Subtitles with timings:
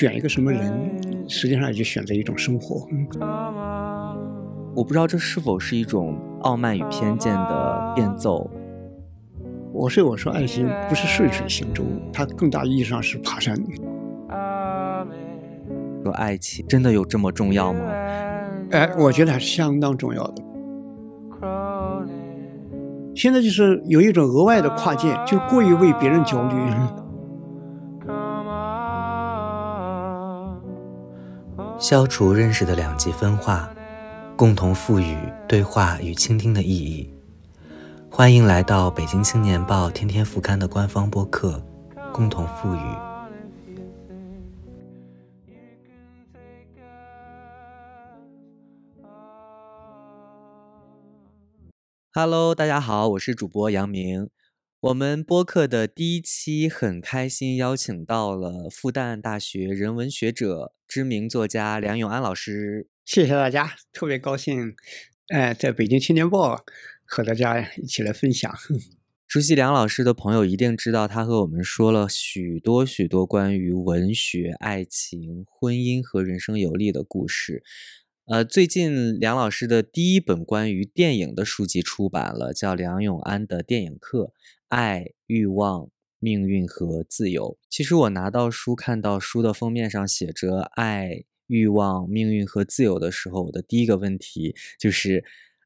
[0.00, 2.88] 选一个什么人，实际上也就选择一种生活。
[4.74, 8.50] 我不知道这是否是一种傲慢与偏见的变奏。
[9.74, 11.84] 我所以我说，爱情不是顺水行舟，
[12.14, 13.54] 它更大意义上是爬山。
[16.02, 17.80] 说爱情真的有这么重要吗？
[18.70, 20.42] 哎，我觉得还是相当重要的。
[23.14, 26.54] 现在就是有一种额外的跨界，就过于为别人焦虑。
[31.80, 33.74] 消除认识的两极分化，
[34.36, 35.16] 共同赋予
[35.48, 37.10] 对话与倾听的意义。
[38.10, 41.64] 欢迎来到北京青年报天天副刊的官方播客，
[42.12, 42.78] 共同赋予。
[52.12, 54.28] Hello，大家好，我是主播杨明。
[54.80, 62.88] 我们播客的第一期很开心邀请到了复旦大学人文学者、知名作家梁永安老师。
[63.04, 64.74] 谢谢大家，特别高兴，
[65.28, 66.64] 哎，在北京青年报。
[67.04, 68.50] 和大家一起来分享。
[69.28, 77.62] 熟悉梁老师的朋友一定知道，他和我们说了许多许多关于文学、爱情、婚姻和人生游历的故事。
[78.24, 84.32] 呃，最近梁老师的第一本关于电影的书籍出版了，叫《梁永安的电影课：
[84.70, 87.58] 爱、欲望、命运和自由》。
[87.68, 95.22] 其实我拿到书，看到书的封面上写着“爱、欲望、命运和自由”的时候，我的第一个问题就是。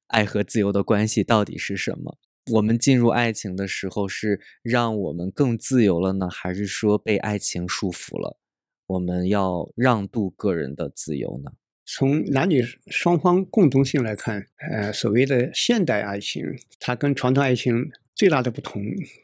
[0.08, 2.18] 爱和自由的关系到底是什么？
[2.52, 8.38] 我们进入爱情的时候是让我们更自由了呢，还是说被爱情束缚了？
[8.86, 11.52] 我们要让渡个人的自由呢？
[11.86, 16.44] 从男女双方共同性来看，呃，所谓的现代爱情，
[16.78, 18.82] 它跟传统爱情最大的不同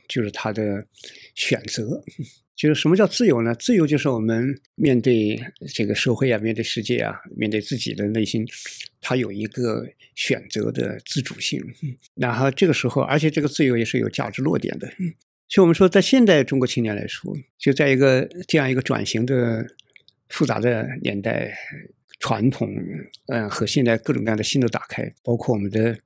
[0.09, 0.87] 就是它的
[1.34, 2.03] 选择。
[2.56, 3.55] 就是什么叫自由呢？
[3.55, 5.41] 自由就是我们面对
[5.73, 8.47] 这个社会啊，面对世界啊，面对自己的内心，
[9.00, 11.59] 它有一个选择的自主性。
[12.17, 14.87] 然后这个时候，而且这个自由也是有价值落点的。
[15.49, 19.67] 所以我们说，在现代中国青年来说，就在一个这样一个转型的
[20.29, 21.56] 复杂的年代，
[22.19, 22.69] 传统
[23.29, 25.99] 嗯和现在各种各样的新的打开，包括我们的。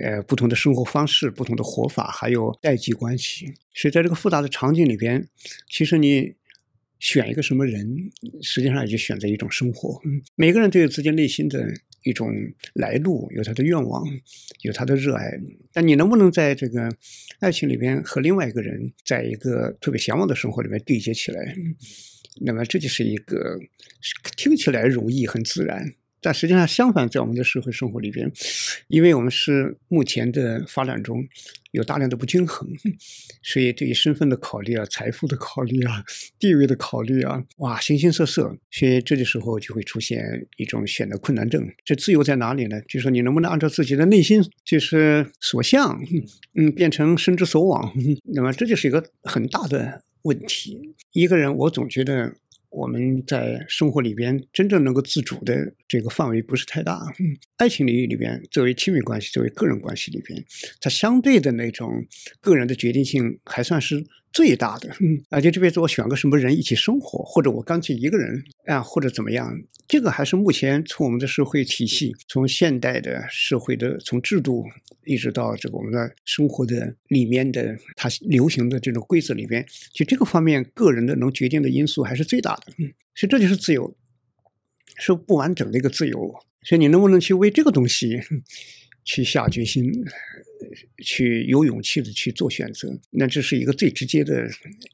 [0.00, 5.28] 呃，不同的生活方式、不同的活法，还有代际关系，所以在这个复杂的场景里边，
[5.68, 6.34] 其实你
[6.98, 8.10] 选一个什么人，
[8.42, 10.00] 实际上也就选择一种生活。
[10.36, 11.68] 每个人都有自己内心的
[12.04, 12.30] 一种
[12.74, 14.04] 来路，有他的愿望，
[14.62, 15.32] 有他的热爱。
[15.72, 16.88] 但你能不能在这个
[17.40, 21.56] 爱情里边和另外一个人，在一个特别向往的生活里面对接起来？
[22.40, 23.58] 那么这就是一个
[24.36, 25.94] 听起来容易、很自然。
[26.22, 28.30] 但实际上，相反，在我们的社会生活里边，
[28.86, 31.26] 因为我们是目前的发展中
[31.72, 32.68] 有大量的不均衡，
[33.42, 36.04] 所以对于身份的考虑啊、财富的考虑啊、
[36.38, 41.68] 地位的考虑啊，哇，形形色色，所以这个时候就会出现一种选择困难症。
[41.84, 42.80] 这自由在哪里呢？
[42.82, 46.00] 就是说，你能不能按照自己的内心就是所向，
[46.54, 47.92] 嗯，变成身之所往？
[48.32, 50.94] 那么这就是一个很大的问题。
[51.12, 52.34] 一个人，我总觉得。
[52.72, 57.00] 我们在生活里边真正能够自主的这个范围不是太大。
[57.58, 60.44] 爱情领域里边，作为亲密关系，作为个人关系里边，
[60.80, 62.06] 它相对的那种
[62.40, 64.04] 个人的决定性还算是。
[64.32, 69.54] 最大的，嗯而且这辈子我选个什么人一起生活，或者我干脆一个人啊，或者怎么样，
[69.86, 74.64] 这个还是目前从我们的社会体系，从现代的社会的从制度
[75.04, 82.72] 一直到这个我们的生活的里面的它流行的这种规则里边，就这个方面个人的能决定的因素还是最大的。
[82.78, 83.94] 嗯，所以这就是自由，
[84.96, 86.34] 是不完整的一个自由。
[86.64, 88.20] 所以你能不能去为这个东西
[89.04, 89.92] 去下决心？
[91.04, 94.48] 去有勇气的去做选择，那这是一个最直接的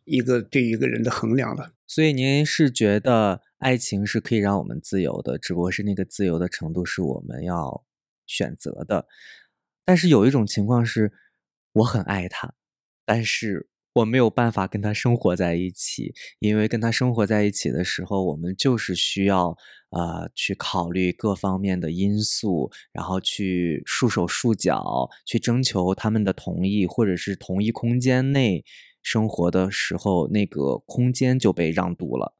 [0.05, 1.72] 一个对一个人的衡量了。
[1.87, 7.84] 所以您是觉得爱情是可以让我们自由的，只不过是那个自由的程度是我们要
[8.27, 9.07] 选择的。
[9.84, 11.13] 但是有一种情况是，
[11.72, 12.54] 我很爱他，
[13.04, 13.69] 但是。
[13.94, 19.56] 我没有办法跟他生活在一起，因为跟他生活在一起的时候，我们就是需要
[19.90, 28.64] 呃去考虑各方面的因素，然后去束手束脚，去征求他们的同意，或者是同一空间内
[29.02, 32.36] 生活的时候，那个空间就被让渡了。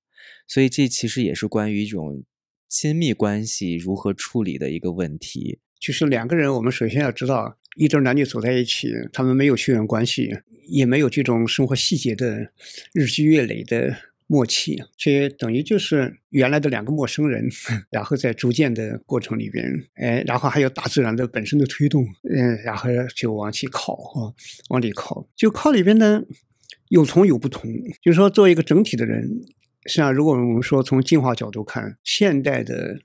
[0.47, 2.25] 所以这其实也是关于一种
[2.69, 5.61] 亲密关系如何处理的一个问题。
[5.81, 10.37] 就是两个人，我们首先要知道，一对男女走在一起，他们没有血缘关系，
[10.67, 12.51] 也没有这种生活细节的
[12.93, 13.97] 日积月累的
[14.27, 17.49] 默契，这等于就是原来的两个陌生人，
[17.89, 19.65] 然后在逐渐的过程里边，
[19.95, 24.35] 哎，然后还有大自然的本身的推动，嗯，然后就往起靠啊，
[24.71, 26.23] 往里靠，就靠里边呢
[26.89, 27.71] 有同有不同，
[28.03, 29.31] 就是说作为一个整体的人。
[29.87, 33.01] 实际上，如果我们说从进化角度看，现代的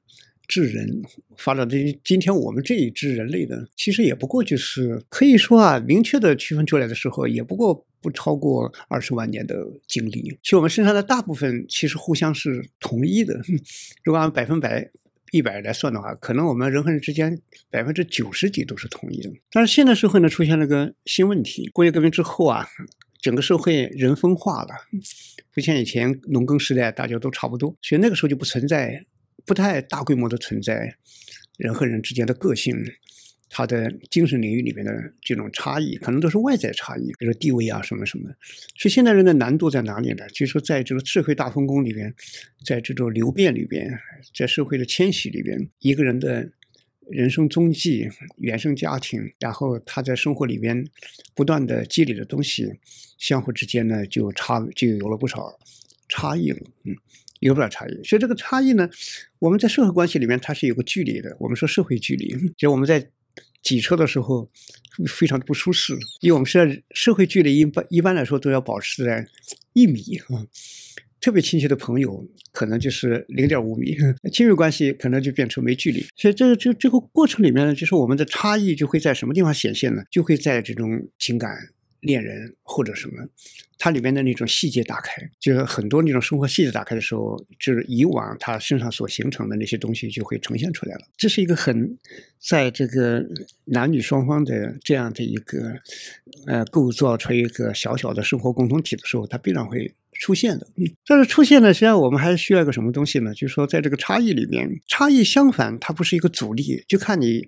[0.47, 1.01] 智人
[1.37, 9.55] 发展的今天我们这一支人类的，其实也不过就是可以说啊，明确的区分出来的时候，也不过不超过二十万年的
[9.87, 10.37] 经历。
[10.43, 13.39] 其实我们身上的大部分其实互相是同一的。
[14.03, 14.89] 如果按百分百、
[15.31, 19.31] 一百来算的话，可能我们人和人之间百分之九十几都是同一的。
[19.51, 22.67] 但是现代社会呢，出现了个新问题：工业革命之后啊。
[23.21, 24.71] 整个社会人分化了，
[25.53, 29.01] 不像以前农耕时代大家都差不多，所以那个时候就不存在，
[29.45, 30.95] 不太大规模的存在
[31.57, 32.75] 人和人之间的个性，
[33.49, 38.29] 他的精神领域里面的这种差异，可能都是外在差异，比如说地位啊什么什么。
[38.77, 40.27] 所以现代人的难度在哪里呢？
[40.29, 42.13] 就是说在这个智慧大分工里边，
[42.65, 43.99] 在这种流变里边，
[44.35, 46.51] 在社会的迁徙里边，一个人的。
[47.11, 50.87] 人生踪迹、原生家庭，然后他在生活里边
[51.35, 52.79] 不断的积累的东西，
[53.17, 55.59] 相互之间呢就差就有了不少
[56.07, 56.95] 差异了，嗯，
[57.47, 58.03] 有不少差异。
[58.03, 58.89] 所以这个差异呢，
[59.39, 61.35] 我们在社会关系里面它是有个距离的。
[61.39, 63.09] 我们说社会距离，就我们在
[63.61, 64.49] 挤车的时候
[65.07, 69.27] 非常的不舒适，因为我们是社会距离一般一般来说都要保持在
[69.73, 70.45] 一米啊。
[71.21, 73.95] 特别亲切的朋友，可能就是零点五米；
[74.29, 76.05] 亲密关系可能就变成没距离。
[76.17, 80.03] 所以，这个这这个过程里面呢，就是我们的差异就会在什么地方显现呢？
[80.11, 81.49] 就会在这种情感、
[82.03, 83.13] 恋人或者什么，
[83.77, 91.01] 它里面的那种细节打开，就是很多那种生活细节打开的时候，就是以往他身上所形成的那些东西就会呈现出来了。
[91.17, 91.97] 这是一个很
[92.39, 93.25] 在这个
[93.65, 95.73] 男女双方的这样的一个
[96.47, 99.93] 呃构造出一个小小的生活共同体的时候，它必然会。
[100.19, 103.33] 出现的，嗯，但是出现呢，实际上我们还需要一个什么东西呢？
[103.33, 107.47] 就是说，在这个差异里面，差异相反，它不是一个阻力，就看你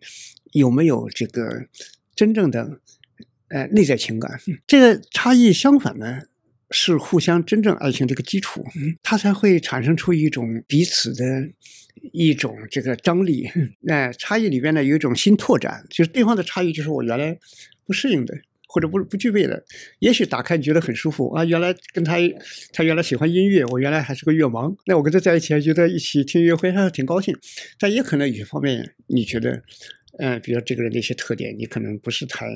[0.52, 1.68] 有没有这个
[2.16, 2.81] 真正的
[3.50, 4.39] 呃内在情感。
[4.68, 6.21] 这个差异相反呢，
[6.71, 8.65] 是互相真正爱情这个基础，
[9.03, 11.24] 它才会产生出一种彼此的
[12.12, 13.50] 一种这个张力。
[13.81, 17.38] 那差异里边呢，有一种新拓展，就是对方的差异，就是我原来
[17.86, 18.36] 不适应的。
[18.68, 19.63] 或者不不具备的，
[20.00, 21.45] 也许打开你觉得很舒服啊。
[21.45, 22.15] 原来跟他，
[22.74, 27.33] 他原来喜欢音乐，我原来还是个乐盲，那我跟他在一起还觉得一起听音乐会还挺高兴。
[27.80, 29.63] 但也可能有些方面你觉得，
[30.20, 32.48] 嗯，比如这个人的一些特点，你可能不是太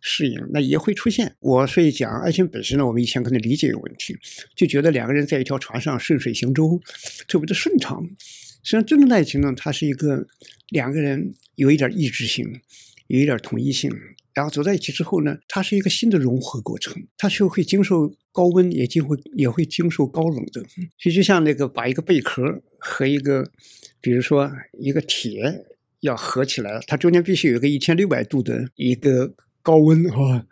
[0.00, 1.34] 适应，那也会出现。
[1.40, 4.16] 我所以讲爱情本身呢，我们以前可能理解有问题，
[4.54, 6.80] 就觉得两个人在一条船上顺水行舟，
[7.26, 8.02] 特别的顺畅。
[8.62, 10.26] 实际上，真正的爱情呢，它是一个
[10.70, 12.44] 两个人有一点意志性，
[13.06, 13.90] 有一点统一性。
[14.34, 20.62] 然后走在一起之后呢，它是一个新的融合过程，它就会经受高温，也经会也会经受高冷的。
[20.96, 23.50] 其实就像那个把一个贝壳和一个，
[24.00, 24.48] 比如说
[24.78, 25.42] 一个铁
[26.00, 30.44] 要合起来，它中间必须有一个一千六百度的一个高温啊，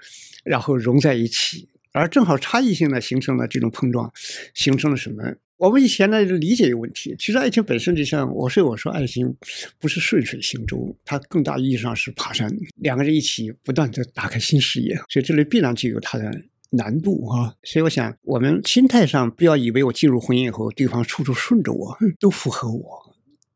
[0.45, 4.13] 然后融在一起，而正好差异性呢形成了这种碰撞，
[4.55, 5.23] 形成了什么？
[5.59, 9.35] 我们以前呢理解有问题，其实爱情本身就像我说我说爱情
[9.79, 16.31] 不是顺水行舟，它更大意义上是爬山，两个人一起不断的打开新视野，所以这里必然就有它的
[16.69, 17.55] 难度啊。
[17.63, 23.06] 所以我想我们心态上不要以为我进入婚姻以后，对方处处顺着我，都符合我，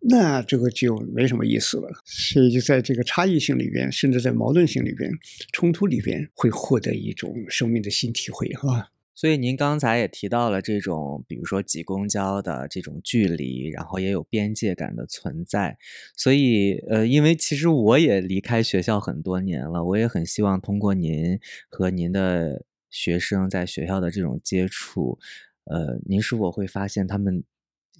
[0.01, 1.89] 那这个就没什么意思了。
[2.05, 5.11] 所以就在这个差异性里边，甚至在矛盾性里边、
[5.53, 8.91] 冲突里边，会获得一种生命的新体会哈。
[9.13, 15.77] 所以您刚才也提到了这种，比如说挤公交的这种距离，然后也有边界感的存在。
[16.17, 21.39] 所以，呃，因为其实我也离开学校很多年了，我也很希望通过您
[21.69, 25.19] 和您的学生在学校的这种接触，
[25.65, 27.45] 呃，您是否会发现他们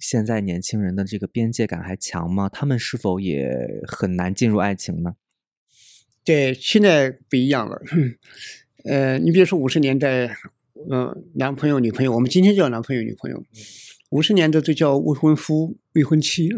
[0.01, 2.49] 现在年轻人的这个边界感还强吗？
[2.49, 3.49] 他们是否也
[3.87, 5.15] 很难进入爱情呢？
[6.25, 7.81] 对，现在不一样了。
[8.83, 10.35] 呃，你比如说五十年代。
[10.89, 13.43] 嗯，男朋友、女朋友，我们今天叫男朋友、女朋友。
[14.09, 16.49] 五十年代就叫未婚夫、未婚妻，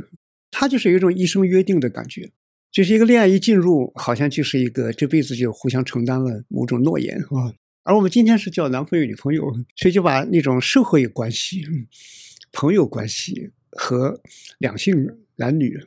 [0.50, 2.32] 他就是有一种一生约定的感觉，
[2.72, 7.54] 就是一个恋爱一进入，好像就是一个这辈子就互相承担了某种诺言啊。
[7.84, 9.44] 而我们今天是叫男朋友、女朋友，
[9.76, 11.66] 所以就把那种社会关系、
[12.54, 14.22] 朋友关系和
[14.60, 15.84] 两性男女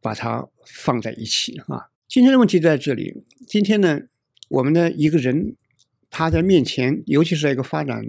[0.00, 1.90] 把它放在一起啊。
[2.08, 4.00] 今天的问题在这里，今天呢，
[4.48, 5.54] 我们的一个人。
[6.16, 8.00] 他在面前，尤其是在一个发展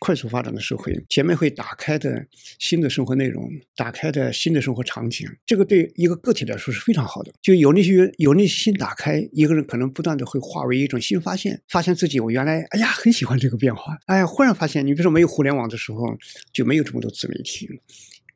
[0.00, 2.26] 快速发展的社会，前面会打开的
[2.58, 7.32] 新的生活内容，打开的新的生活场景，这个对一个个体来说是非常好的。
[7.40, 16.18] 就有那些有那些新打开，一个人可能不断的会化为一种新发现，发现自己我原来哎呀很喜欢这个变化，哎呀忽然发现，你比如说没有互联网的时候，
[16.52, 17.68] 就没有这么多自媒体，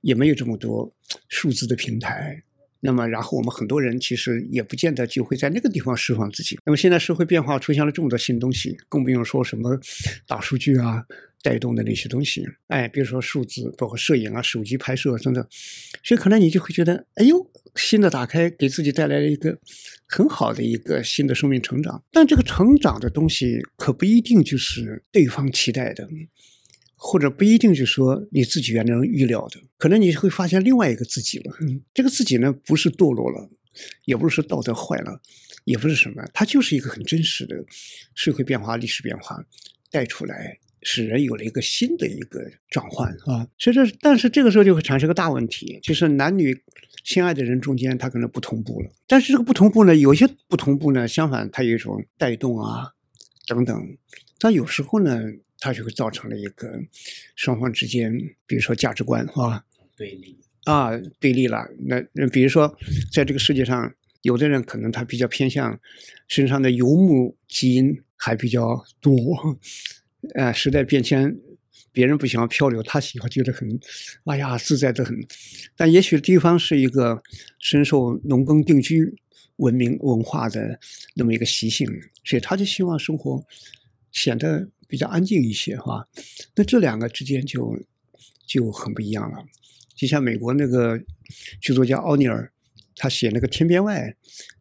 [0.01, 0.95] 也没有这么多
[1.29, 2.45] 数字的平台。
[2.81, 6.59] 那么，然后我们很多人其实也不见得就会在那个地方释放自己。
[6.65, 9.79] 那么现在社会变化出现了这么多新东西，更不用说什么
[10.27, 11.05] 大数据啊、
[11.43, 15.45] 带动的那些东西，哎，比如说数字，包括摄影啊、手机拍摄等等，
[16.05, 19.59] 所以可能你就会觉得，哎呦，新的打开给自己带来了一个
[20.07, 22.03] 很好的一个新的生命成长。
[22.13, 26.09] 但这个成长的东西可不一定就是对方期待的，
[26.99, 31.57] 或者不一定就是说你自己原来能预料的，可能你会发现另外一个自己了。
[31.95, 33.49] 这个自己呢，不是堕落了，
[34.05, 35.21] 也不是说道德坏了，
[35.65, 37.57] 也不是什么，它就是一个很真实的
[38.15, 39.43] 社会变化、历史变化
[39.91, 40.59] 带出来。
[40.81, 42.41] 使人有了一个新的一个
[42.71, 46.57] 转换啊，所以这但是这个时候就会产生个大问题，就是男女
[47.03, 48.91] 相爱的人中间他可能不同步了。
[49.05, 52.93] 但是这个不同步呢，有些不同步呢，相反它有一种带动啊
[53.49, 53.99] 等等。
[54.39, 55.21] 但有时候呢，
[55.59, 56.73] 它就会造成了一个
[57.35, 58.13] 双方之间，
[58.47, 59.65] 比如说价值观啊
[59.97, 61.69] 对立啊对立了。
[61.87, 62.77] 那那比如说
[63.13, 65.79] 在这个世界上，有的人可能他比较偏向
[66.29, 69.59] 身上的游牧基因还比较多。
[70.35, 71.37] 呃，时代变迁，
[71.93, 73.79] 别人不喜欢漂流，他喜欢觉得很，
[74.25, 75.17] 哎呀，自在的很。
[75.77, 77.23] 但也许地方是一个
[77.61, 79.15] 深受农耕定居
[79.57, 80.79] 文明文化的
[81.15, 81.89] 那么一个习性，
[82.25, 83.41] 所以他就希望生活
[84.11, 86.09] 显得比较安静一些，哈。
[86.57, 87.79] 那这两个之间就
[88.49, 89.45] 就很不一样了。
[89.95, 90.99] 就像美国那个
[91.61, 92.51] 剧作家奥尼尔，
[92.97, 94.01] 他写那个《天边外》。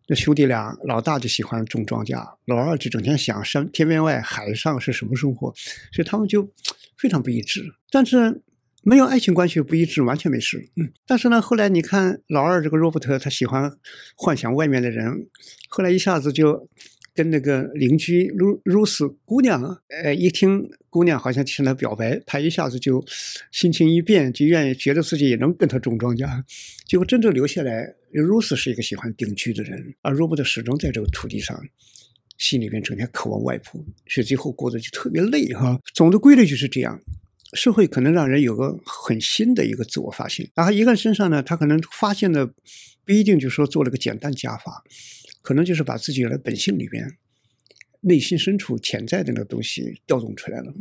[0.10, 5.54] 那兄弟俩，老大就喜欢种庄稼，老二就整天想山天边外海上是什么生活，
[5.92, 6.50] 所以他们就
[6.98, 7.64] 非常不一致。
[7.92, 8.42] 但是
[8.84, 10.70] 没有爱情关系不一致完全没事。
[10.78, 13.70] 嗯，但是呢，后来你看老二这个罗伯特，他喜欢
[14.16, 15.28] 幻想外面的人，
[15.70, 16.70] 后来一下子就。
[17.18, 19.60] 跟那个邻居露露丝姑娘，
[20.04, 23.04] 呃，一听姑娘好像向他表白，他一下子就
[23.52, 26.30] 心情一变，就愿意觉得自己也能跟他种庄稼。
[26.86, 31.60] 结果真正留下来，露丝是一个喜欢定居的人，而罗伯特始终在这个土地上，
[32.38, 35.80] 心里边整天渴望外婆，所以最后过得就特别累哈。
[35.96, 37.02] 总的规律就是这样，
[37.54, 42.46] 社会可能让人有个很新的一个自我发现，然后一个人身上呢，他可能发现的
[43.04, 44.84] 不一定就说做了个简单加法。
[45.48, 47.10] 可能就是把自己原来本性里边、
[48.02, 50.74] 内心深处潜在的那个东西调动出来了，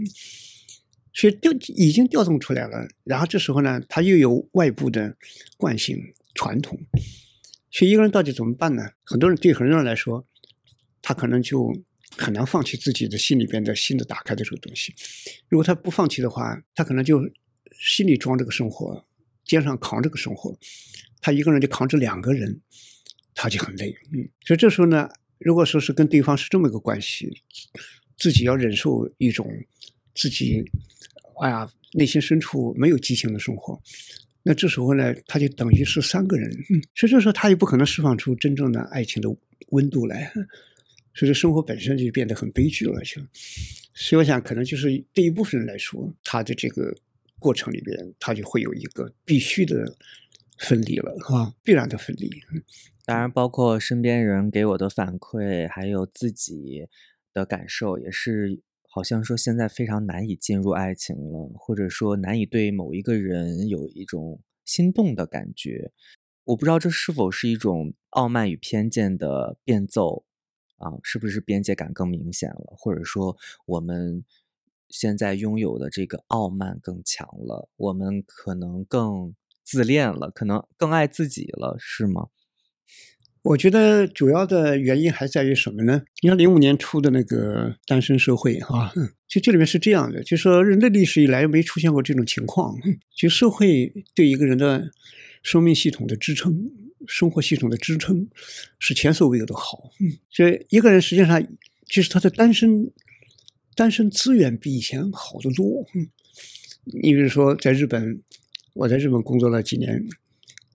[1.14, 2.88] 所以调已经调动出来了。
[3.04, 5.16] 然后这时候呢，他又有外部的
[5.56, 5.96] 惯性、
[6.35, 6.76] 传统，
[7.70, 8.82] 所以一个人到底怎么办呢？
[9.04, 10.26] 很多人对很多人来说，
[11.00, 11.73] 他可能就
[12.16, 14.92] 很难放弃自己的心里边的新的打开的这个东西。
[15.49, 17.20] 如果他不放弃的话，他可能就
[17.78, 19.06] 心里装这个生活，
[19.44, 20.58] 肩上扛这个生活，
[21.20, 22.61] 他一个人就扛着两个人。
[23.37, 27.31] 他就很累，嗯，所以这时候呢，如果说是跟对方是这么一个关系，
[28.16, 29.47] 自己要忍受一种
[30.14, 30.64] 自己，
[31.43, 33.78] 哎呀，内心深处没有激情的生活，
[34.43, 39.28] 那这时候呢，他就等于是三个人，嗯，所以这时候他也不可能释放出真正的爱情的
[39.69, 40.33] 温度来，
[41.12, 43.21] 所以生活本身就变得很悲剧了，就，
[43.95, 46.97] 所以我想，可能就是对一部分人来说，他的这个
[47.38, 49.95] 过程里边，他就会有一个必须的
[50.59, 52.31] 分离了，哈，必然的分离。
[53.06, 56.88] 当然，包括身边人给我的反馈，还有自己
[57.32, 65.92] 的感受，也是好像说现在非常难以进入爱情了，或者说难以对某一个人有一种心动的感觉。
[66.46, 70.25] 我不知道这是否是一种傲慢与偏见的变奏
[70.78, 70.90] 啊？
[71.04, 72.75] 是不是边界感更明显了？
[72.76, 73.36] 或者说
[73.66, 74.25] 我们
[74.88, 77.68] 现在拥有的这个傲慢更强了？
[77.76, 79.32] 我们可能更
[79.62, 82.30] 自恋了，可能更爱自己了，是吗？
[83.43, 86.02] 我觉得主要的原因还在于什么呢？
[86.21, 88.93] 你看零五年出的那个单身社会啊，
[89.28, 92.76] 就这里面是这样的，就说人类历史以来没出现过这种情况，
[93.16, 94.90] 就社会对一个人的
[95.45, 96.59] 生命系统的支撑、
[97.07, 98.28] 生活系统的支撑
[98.81, 99.93] 是前所未有的好。
[100.28, 101.40] 所以一个人实际上
[101.88, 102.90] 就是他的单身
[103.76, 105.87] 单身资源比以前好得多。
[106.83, 108.21] 你比如说在日本，
[108.75, 110.05] 我在日本工作了几年。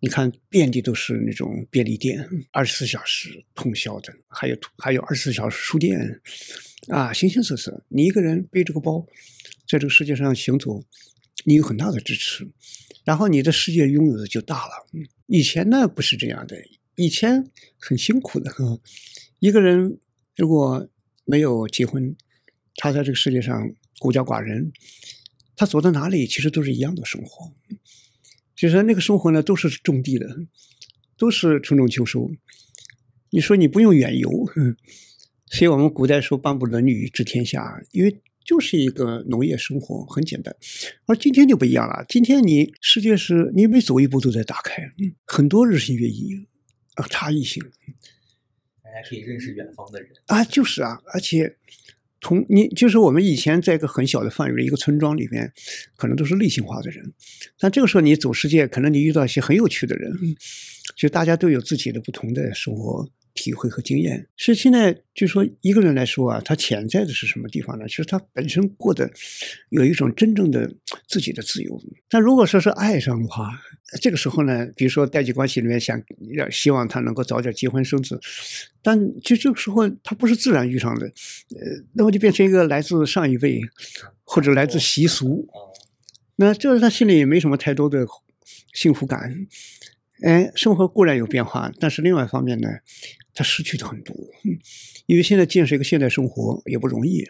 [0.03, 6.19] 你看，遍地都是那种便利店，二十四小时通宵的，还有还有二十四小时书店，
[6.87, 7.85] 啊，形形色色。
[7.87, 9.05] 你一个人背着个包，
[9.67, 10.83] 在这个世界上行走，
[11.45, 12.49] 你有很大的支持，
[13.05, 14.87] 然后你的世界拥有的就大了。
[15.27, 16.57] 以前呢不是这样的，
[16.95, 18.51] 以前很辛苦的。
[19.37, 19.99] 一个人
[20.35, 20.89] 如果
[21.25, 22.15] 没有结婚，
[22.73, 24.71] 他在这个世界上孤家寡人，
[25.55, 27.53] 他走到哪里其实都是一样的生活。
[28.61, 30.37] 其实那个生活呢，都是种地的，
[31.17, 32.29] 都是春种秋收。
[33.31, 34.29] 你说你不用远游，
[35.47, 40.55] 所以我们古代说“半部论语治天下”，因为就是一个农业生活，很简单。
[41.07, 44.93] 而今天就不一样了，今天你世界是你每走一步都在打开，
[45.25, 46.45] 很多日新月异
[46.93, 47.63] 啊，差异性。
[48.83, 51.57] 大家可以认识远方的人啊，就是啊，而且
[52.21, 55.51] 从你就是我们以前在一个很小的范围的一个村庄里面，
[55.95, 57.13] 可能都是类型化的人，
[57.59, 60.13] 但这个时候你走世界，可能你遇到一些很有趣的人，
[60.95, 63.09] 就大家都有自己的不同的生活。
[63.33, 67.87] 体会和经验是现在就说一个人来说啊，他潜在的是什么地方呢？
[67.87, 69.09] 其实他本身过得
[69.69, 70.71] 有一种真正的
[71.07, 71.81] 自己的自由。
[72.09, 73.51] 但如果说是爱上的话，
[74.01, 76.01] 这个时候呢，比如说代际关系里面想
[76.35, 78.19] 要希望他能够早点结婚生子，
[78.81, 83.61] 但就这个时候他不是自然遇上的，呃，那么就变成一个来自上一辈
[84.23, 85.47] 或者来自习俗，
[86.35, 88.05] 那这他心里也没什么太多的
[88.73, 89.47] 幸福感。
[90.21, 92.69] 哎，生活固然有变化，但是另外一方面呢？
[93.33, 94.13] 他失去的很多，
[95.05, 97.25] 因为现在建设一个现代生活也不容易。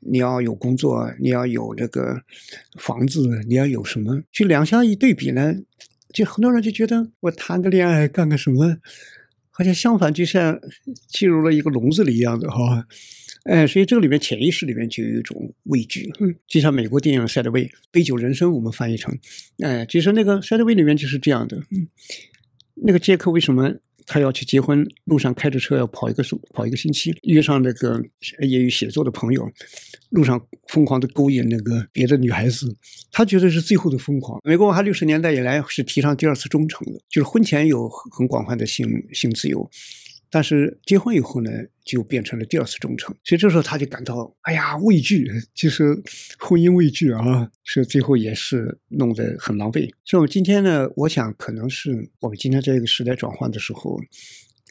[0.00, 2.22] 你要有工作，你要有这个
[2.76, 4.24] 房子，你要有什么？
[4.32, 5.54] 就两相一对比呢，
[6.12, 8.78] 就很多人就觉得我谈个恋爱干个什么，
[9.52, 10.60] 好像相反，就像
[11.06, 12.84] 进入了一个笼子里一样的哈。
[13.44, 16.10] 哎，所以这个里面潜意识里面就有一种畏惧，
[16.46, 19.16] 就像美国电影《赛德威杯酒人生》，我们翻译成，
[19.58, 21.60] 哎，其实那个《赛德威里面就是这样的。
[22.74, 23.74] 那个杰克为什么？
[24.04, 28.02] 他要去结婚，路上开着车要跑一个跑一个星期，约上那个
[28.40, 29.48] 业余写作的朋友，
[30.10, 32.76] 路上疯狂的勾引那个别的女孩子，
[33.12, 34.40] 他觉得是最后的疯狂。
[34.42, 39.70] 美国文化六十年代以来是提倡第二次忠诚的，就是婚前有很广泛的性性自由。
[40.34, 41.50] 但是结婚以后呢，
[41.84, 45.84] 就变成了第二次忠诚，所以这时候他就感到，哎呀，畏惧，其实
[46.38, 49.92] 婚姻畏惧啊，所以最后也是弄得很狼狈。
[50.06, 54.00] 所以，我今天呢，我想可能是我们今天在这个时代转换的时候，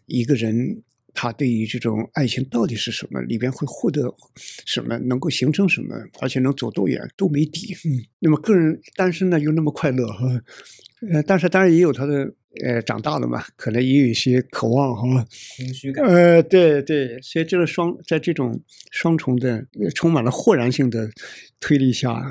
[0.08, 0.82] 一个人
[1.13, 4.12] 他对于这种爱情到底是什么，里边会获得
[4.65, 7.75] 什么，能够形成什么，而且能走多远都没底。
[7.86, 10.25] 嗯，那么个人单身呢又那么快乐哈，
[11.10, 12.34] 呃，但是当然也有他的。
[12.65, 16.05] 呃，长大了嘛，可能也有一些渴望哈，空虚感。
[16.05, 21.10] 呃，对对，所以这个双在这种双重的、充满了豁然性的
[21.62, 22.21] 推力下，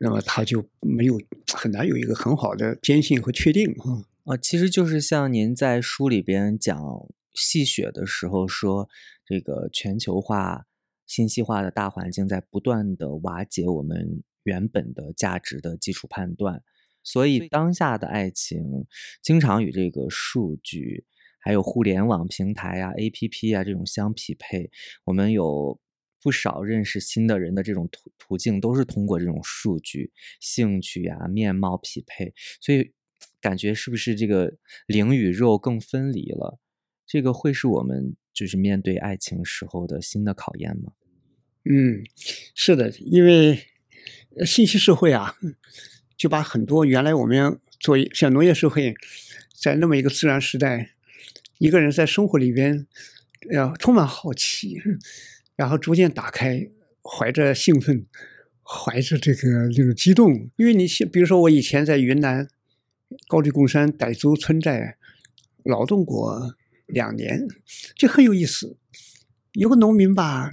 [0.00, 1.16] 那么他就没有
[1.54, 4.04] 很难有一个很好的坚信和确定哈。
[4.24, 6.76] 啊，其实就是像您在书里边讲
[7.32, 8.88] 细雪的时候说，
[9.24, 10.64] 这个全球化、
[11.06, 16.64] 信息化的大环境在不断的瓦解我们原本的价值的基础判断。
[17.06, 18.84] 所以，当下的爱情
[19.22, 21.04] 经常与这个数据、
[21.38, 24.68] 还有互联网平台啊、APP 啊这种相匹配。
[25.04, 25.80] 我们有
[26.20, 32.34] 不少认识新的人的这种途途径，都是通过这种数据、兴趣啊、面貌匹配。
[32.60, 32.92] 所以，
[33.40, 34.52] 感觉是不是这个
[34.88, 36.58] 灵与肉更分离了？
[37.06, 40.90] 这个会是我们就是面对爱情时候的新的考验吗？
[41.70, 42.02] 嗯，
[42.56, 43.60] 是的，因为
[44.44, 45.36] 信息社会啊。
[46.16, 48.94] 就把很多原来我们做像农业社会，
[49.54, 50.92] 在那么一个自然时代，
[51.58, 52.86] 一个人在生活里边，
[53.50, 54.76] 要充满好奇，
[55.54, 56.68] 然后逐渐打开，
[57.02, 58.06] 怀着兴奋，
[58.62, 60.50] 怀着这个这种激动。
[60.56, 62.48] 因为你像比如说我以前在云南
[63.28, 64.96] 高黎贡山傣族村寨
[65.64, 67.46] 劳动过两年，
[67.94, 68.76] 就很有意思。
[69.52, 70.50] 有个农民吧，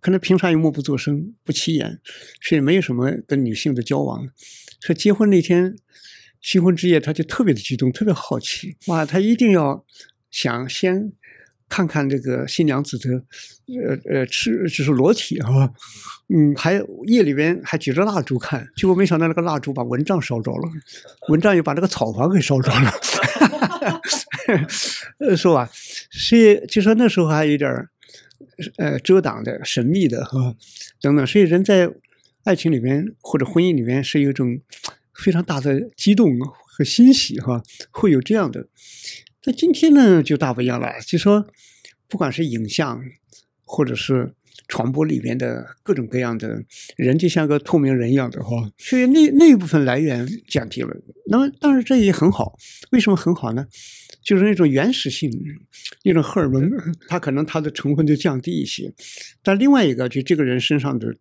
[0.00, 2.00] 可能平常也默不作声，不起眼，
[2.40, 4.28] 所以没有什么跟女性的交往。
[4.82, 5.76] 说结婚那天，
[6.40, 9.84] 新婚之夜，他就特别的激动，特别好奇，哇，他一定要
[10.28, 11.12] 想先
[11.68, 13.10] 看看这个新娘子的，
[13.80, 15.48] 呃呃，赤就是裸体啊，
[16.34, 20.68] 嗯，还夜里边还举着蜡烛看，结果没想到那个蜡烛把蚊帐烧着了，
[21.28, 22.92] 蚊帐又把这个草房给烧着了，
[25.20, 25.70] 呃，是吧？
[26.10, 27.70] 所以就说那时候还有点
[28.78, 30.56] 呃，遮挡的、神秘的哈，
[31.00, 31.88] 等等，所以人在。
[32.44, 34.60] 爱情里面或者婚姻里面是有一种
[35.14, 38.68] 非常大的激动和欣喜哈，会有这样的。
[39.44, 41.46] 那今天呢就大不一样了，就说
[42.08, 43.00] 不管是影像
[43.64, 44.34] 或者是
[44.66, 46.64] 传播里面的各种各样的
[46.96, 50.90] 人，就像个透明人一样的哈，所以那那一部分来源降低了。
[51.26, 52.56] 那么当然这也很好，
[52.90, 53.66] 为什么很好呢？
[54.22, 55.30] 就是那种原始性，
[56.04, 56.70] 那种荷尔蒙，
[57.08, 58.92] 它可能它的成分就降低一些。
[59.42, 61.14] 但另外一个，就这个人身上的。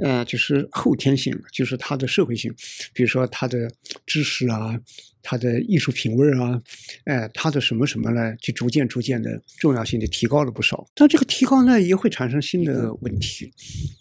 [0.00, 2.54] 呃，就是后天性，就是他的社会性，
[2.92, 3.70] 比如说他的
[4.06, 4.78] 知识啊，
[5.22, 6.60] 他的艺术品味啊，
[7.04, 10.88] 哎，他的什么什么呢，就逐渐逐渐的重要性就提高了不少。
[10.94, 13.52] 但这个提高呢，也会产生新的问题，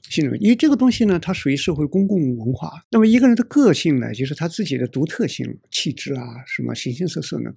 [0.10, 2.72] 新的问题，因为这个东西呢，它属于社会公共文化。
[2.92, 7.52] 那么一个人的个性呢，就是他自己的独特性、气质啊，什么形形色色呢，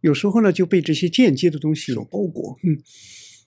[0.00, 2.58] 有时候呢就被这些间接的东西所包裹。
[2.64, 2.76] 嗯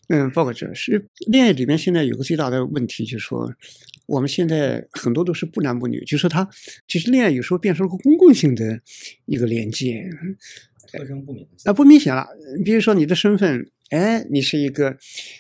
[0.10, 3.54] 嗯，包括这是恋爱里面现在有个最大的问题，就是说。
[4.06, 6.48] 我们现在很多都是不男不女，就说他
[6.90, 8.78] 其实恋爱有时候变成了个公共性的
[9.26, 10.04] 一个连接，
[10.92, 12.28] 特征不明啊，不明显了。
[12.66, 14.98] 比如说你的身份哎，你是一个，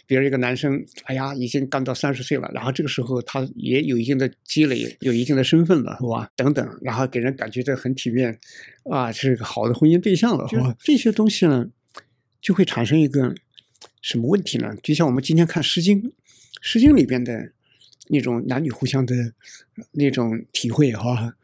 [0.07, 6.29] 比如一个男生，哎呀，已经干到三十岁了，然后这个时候他也有一定的积累，有一定的身份了，是吧？
[6.37, 8.39] 等等，然后给人感觉这很体面，
[8.89, 10.73] 啊，是个好的婚姻对象了，是吧？
[10.79, 11.67] 这些东西呢，
[12.41, 13.35] 就会产生一个
[14.03, 14.75] 什么问题呢？
[14.83, 16.03] 就像我们今天看《诗经》，
[16.61, 17.51] 《诗经》里边的
[18.09, 19.33] 那种男女互相的
[19.93, 21.35] 那种体会，哈，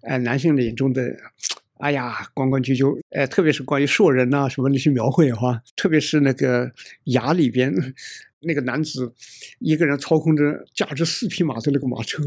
[0.00, 1.14] 哎，男性的眼中的。
[1.78, 6.70] 哎呀，关关雎鸠，哎，特别是关于硕人呐什么那些描绘哈，特别是那个
[7.04, 7.74] 雅里边
[8.40, 9.12] 那个男子，
[9.58, 12.22] 一个人操控着价值四匹马的那个马车，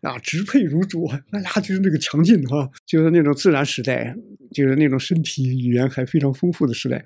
[0.00, 4.16] 啊，直配如主，哎呀，就是那个强劲哈，就是那种自然时代，
[4.52, 7.02] 就是那种身体语言还非常丰富的时代，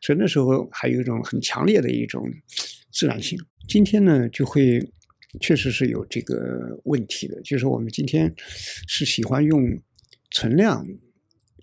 [0.00, 2.24] 所以那时候还有一种很强烈的一种
[2.90, 3.38] 自然性。
[3.68, 4.80] 今天呢，就会
[5.40, 8.32] 确实是有这个问题的，就是我们今天
[8.88, 9.78] 是喜欢用
[10.30, 10.86] 存量。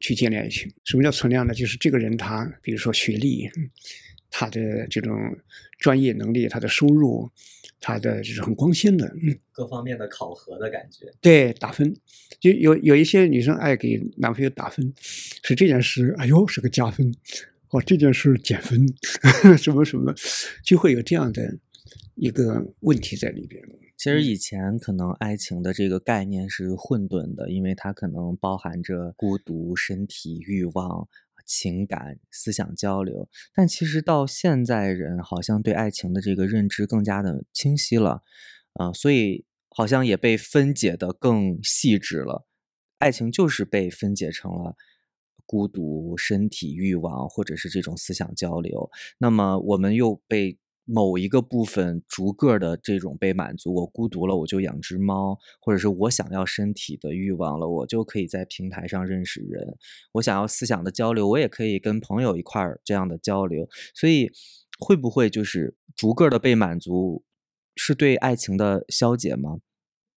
[0.03, 1.53] 去建立爱情，什么叫存量呢？
[1.53, 3.49] 就是这个人他，比如说学历，
[4.29, 5.15] 他的这种
[5.79, 7.29] 专业能力，他的收入，
[7.79, 9.09] 他的就是很光鲜的，
[9.53, 11.09] 各方面的考核的感觉。
[11.21, 11.95] 对，打分，
[12.41, 14.93] 就有有一些女生爱给男朋友打分，
[15.41, 17.09] 是这件事，哎呦是个加分，
[17.69, 18.85] 哦这件事减分，
[19.57, 20.13] 什么什么，
[20.65, 21.57] 就会有这样的
[22.15, 23.61] 一个问题在里边。
[23.95, 31.07] 其实以前可能爱情的这个概念是混沌的，因为它可能包含着孤独、身体欲望、
[31.45, 33.29] 情感、思想交流。
[33.53, 38.23] 但其实到现在，人好像对爱情的这个认知更加的清晰了，
[38.73, 42.45] 啊，所以好像也被分解的更细致了。
[42.97, 44.75] 爱情就是被分解成了
[45.45, 48.89] 孤独、身体欲望，或者是这种思想交流。
[49.17, 50.57] 那么我们又被。
[50.85, 59.77] 某一个部分逐个的这种被满足，我孤独了，我就养只猫，或者是我想要身体的欲望了，我就可以在平台上认识人。
[60.13, 63.67] 我想要思想的交流，我也可以跟朋友一块儿这样的交流。
[63.95, 64.29] 所以，
[64.77, 67.23] 会不会就是逐个的被满足，
[67.75, 69.59] 是对爱情的消解吗？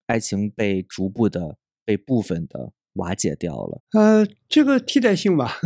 [0.07, 2.73] 爱情被逐步的被部分的。
[2.97, 3.81] 瓦解掉了。
[3.93, 5.57] 呃，这个替代性吧，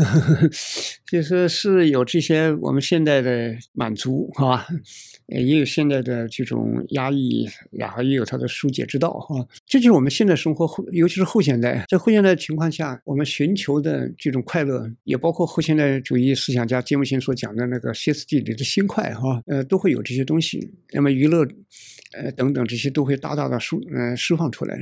[1.11, 4.67] 就是是有这些我们现在的满足，是吧？
[5.27, 9.47] 也有现在的这种压抑，然后也有它的疏解之道，哈。
[9.65, 20.73] 这就是我们现在生活后，尤其是后现代，在后现代情况下，我们寻求的这种快乐，也包括后现代主义思想家杰姆逊所讲的那个歇斯底里的心快，哈，呃，都会有这些东西。
[20.93, 21.47] 那么娱乐，
[22.13, 24.79] 呃，等等这些都会大大的释，呃，释放出来，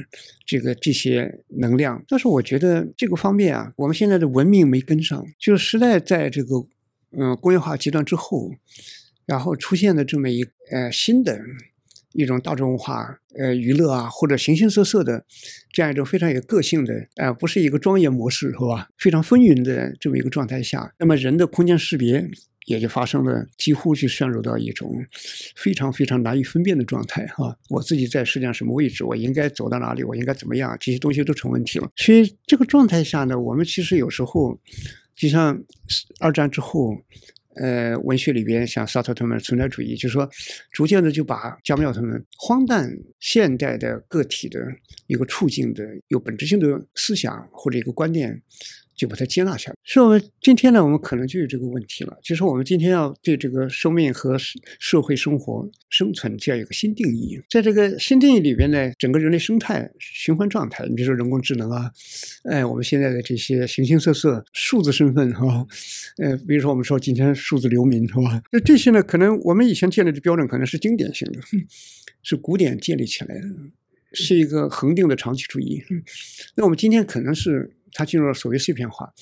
[0.47, 2.03] 这个这些能量。
[2.09, 6.67] 但是我觉得这个方面啊，我们现在的文明没跟上，就是时代在这个，
[7.17, 8.51] 嗯，工业化阶段之后。
[9.27, 11.39] 然后出现的这么一呃新的
[12.15, 15.23] 一种大众文化呃娱乐啊，或者形形色色的
[15.71, 18.89] 这样一种非常有个性的呃，不是一个庄严模式是吧？
[18.97, 22.27] 非常风云的这么一个状态下，那么人的空间识别
[22.69, 24.95] 也就发生了几乎就陷入到一种
[25.57, 27.59] 非常非常难以分辨的状态哈。
[27.69, 29.03] 我自己在世界上什么位置？
[29.05, 30.05] 我应该走到哪里？
[30.05, 30.77] 我应该怎么样？
[30.79, 31.91] 这些东西都成问题了。
[31.97, 34.59] 所以这个状态下呢，我们其实有时候
[35.17, 35.61] 就像
[36.21, 36.97] 二战之后。
[37.61, 40.31] 呃，文学里边像萨特他们存在主义，就是说，
[40.71, 44.61] 逐渐的就把加缪他们荒诞现代的个体的
[45.09, 48.41] 一个处境的有本质性的思想或者一个观念。
[48.99, 49.77] 就把它接纳下来。
[49.85, 54.37] 所以，我们今天呢，我们可能就有这个问题了，就是我们今天要对这个生命和
[54.79, 57.41] 社会生活生存，就要有个新定义。
[57.49, 61.91] 在这个新定义里边呢，整个人类生态循环状态，你比如说人工智能啊，
[62.51, 65.65] 哎，我们现在的这些形形色色数字身份哈，
[66.19, 68.43] 呃，比如说我们说今天数字流民是吧？
[68.51, 71.41] 那这些呢，可能我们以前建立的标准可能是经典性的，
[72.23, 73.45] 是古典建立起来的，
[74.13, 75.83] 是一个恒定的长期主义。
[76.57, 77.78] 那我们今天可能是。
[77.93, 79.13] 它进入了所谓碎片化，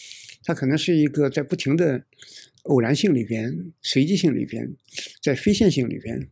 [0.45, 2.05] 它可能是一个在不停的
[2.65, 4.75] 偶然性里边、随机性里边，
[5.23, 6.29] 在非线性里边，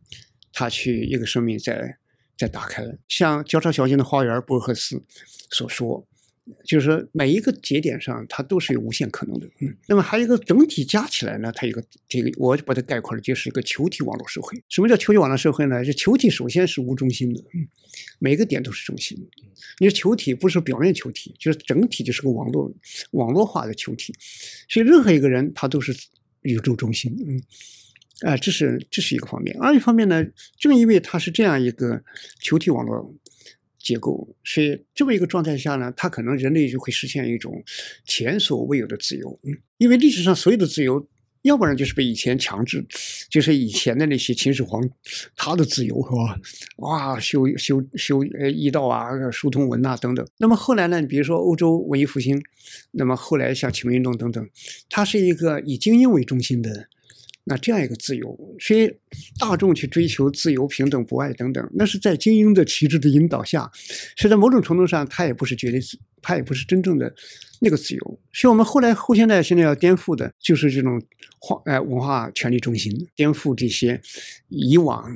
[0.53, 1.97] 它去一个生命在
[2.37, 2.97] 在打开了。
[3.07, 5.03] 像交叉小径的花园，博尔赫斯
[5.49, 6.07] 所说。
[6.63, 9.47] 就是说，每一个节点上，它都是有无限可能的。
[9.61, 14.61] 嗯，那么还有一个整体加起来呢，它一个这个，我把它概括了，就是一个球体网络社会。
[14.69, 15.83] 什么叫球体网络社会呢？
[15.83, 17.67] 这球体首先是无中心的，嗯，
[18.19, 19.17] 每个点都是中心。
[19.79, 22.71] 你说球体不是表面球体，就是整体就是个网络
[23.11, 24.13] 网络化的球体。
[24.69, 25.91] 所以任何一个人他都是
[26.43, 27.11] 宇宙中心。
[27.25, 27.41] 嗯，
[28.29, 29.57] 啊，这是这是一个方面。
[29.59, 30.23] 二一方面呢，
[30.59, 32.03] 正因为它是这样一个
[32.39, 33.15] 球体网络。
[33.85, 37.63] 结构，所以这么一个状态下呢，它可能人类就会实现一种
[38.03, 39.39] 前所未有的自由。
[39.77, 41.07] 因为历史上所有的自由，
[41.43, 42.83] 要不然就是被以前强制，
[43.29, 44.81] 就是以前的那些秦始皇
[45.35, 46.39] 他的自由是吧？
[46.77, 50.27] 哇，修修修呃医道啊，疏通文呐等等。
[50.39, 52.41] 那么后来呢，比如说欧洲文艺复兴，
[52.89, 54.49] 那么后来像启蒙运动等等，
[54.89, 56.87] 它是一个以精英为中心的
[57.47, 58.91] 那这样一个自由，所以
[59.39, 63.69] 大众去追求自由、平等、博爱等等，那是在精英的旗帜的引导下，
[64.15, 67.13] 是在某种程度上，它也不是绝对自，它也不是真正的
[67.61, 68.19] 那个自由。
[68.33, 70.99] 所以我们后来后现代现在要颠覆的，就是这种
[71.39, 74.01] 化呃文化权力中心，颠覆这些
[74.49, 75.15] 以往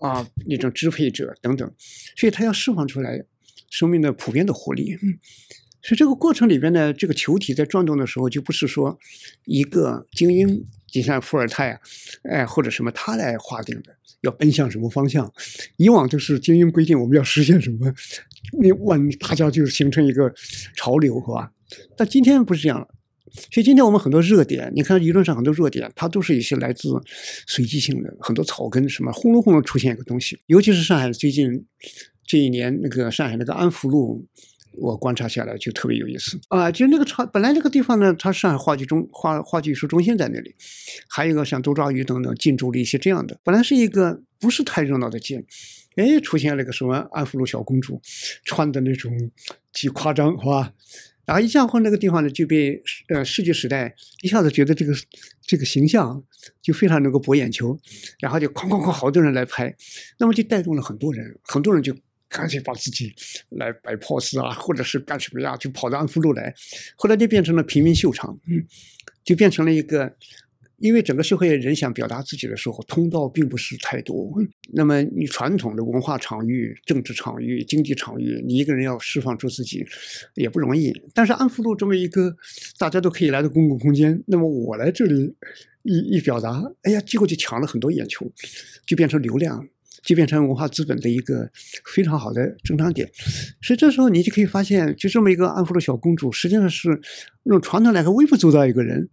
[0.00, 1.72] 啊那种支配者等等，
[2.16, 3.24] 所以他要释放出来
[3.70, 4.98] 生命的普遍的活力。
[5.02, 5.18] 嗯
[5.82, 8.98] 所以这个过程里边呢，这个球体在转动的时候，就不是说
[9.46, 11.80] 一个精英，就像伏尔泰啊，
[12.30, 15.32] 哎或者什么他来划定的，要奔向什么方向。
[15.76, 17.92] 以往都是精英规定我们要实现什么，
[18.60, 20.32] 你万大家就是形成一个
[20.76, 21.50] 潮流，是吧？
[21.96, 22.86] 但今天不是这样了。
[23.50, 26.90] 所以今天我们很多热点，你看舆论上很多热点，它都是一些来自
[27.46, 30.38] 随机性的，很多草根什么轰隆轰隆出现一个东西。
[30.46, 31.64] 尤其是上海最近
[32.26, 34.28] 这一年，那个上海那个安福路。
[34.74, 36.70] 我观察下来就特别有意思啊！
[36.70, 40.54] 就那个场，本来那个地方呢，它上海话剧中话话剧艺术中心在那里，
[41.08, 45.44] 还有一个像周抓鱼等等进驻了一些这样的，本来是一个不是太热闹的街，
[45.96, 48.00] 哎，出现了个什么安福路小公主，
[48.44, 49.12] 穿的那种
[49.72, 50.72] 极夸张，是吧？
[51.24, 54.92] 然后一下后那个地方呢就被呃世纪时代一下子觉得这个
[55.40, 56.22] 这个形象
[56.60, 57.78] 就非常能够博眼球，
[58.20, 59.74] 然后就哐哐哐好多人来拍，
[60.18, 61.94] 那么就带动了很多人，很多人就。
[62.32, 63.14] 干脆把自己
[63.50, 66.52] 来摆 pose 啊，或者是干什么呀，就跑到安福路来，
[66.96, 68.64] 后来就变成了平民秀场，嗯，
[69.22, 70.16] 就变成了一个，
[70.78, 74.32] 因为整个社会人想表达自己的时候，通道并不是太多。
[74.72, 79.86] 那么你传统的文化场域、政治场域、经济场域，你一个人要释放出自己
[80.34, 80.90] 也不容易。
[81.14, 82.34] 但是安福路这么一个
[82.78, 85.34] 大家都可以来的公共空间，那么我来这里
[85.82, 88.26] 一一表达，哎呀，结果就抢了很多眼球，
[88.86, 89.68] 就变成流量。
[90.02, 91.48] 就变成文化资本的一个
[91.94, 93.08] 非常好的增长点，
[93.62, 97.00] 所以这时候你就可以发现，就这么一个安福路小公主，实际上是
[97.44, 99.08] 用传统来说微不足道一个人，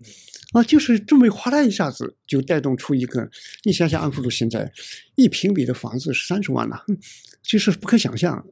[0.54, 3.30] 啊，就是这么哗啦一下子就带动出一个，
[3.64, 4.72] 你想想安福路现在
[5.16, 6.84] 一平米的房子是三十万了，
[7.44, 8.44] 就是不可想象。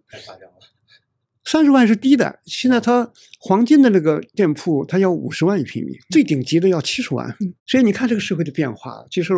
[1.49, 7.33] 三十万是低的，现在它黄金的那个店铺，它要五十万一平米，最顶级的要七十万。
[7.65, 9.31] 所以你看这个社会的变化，就是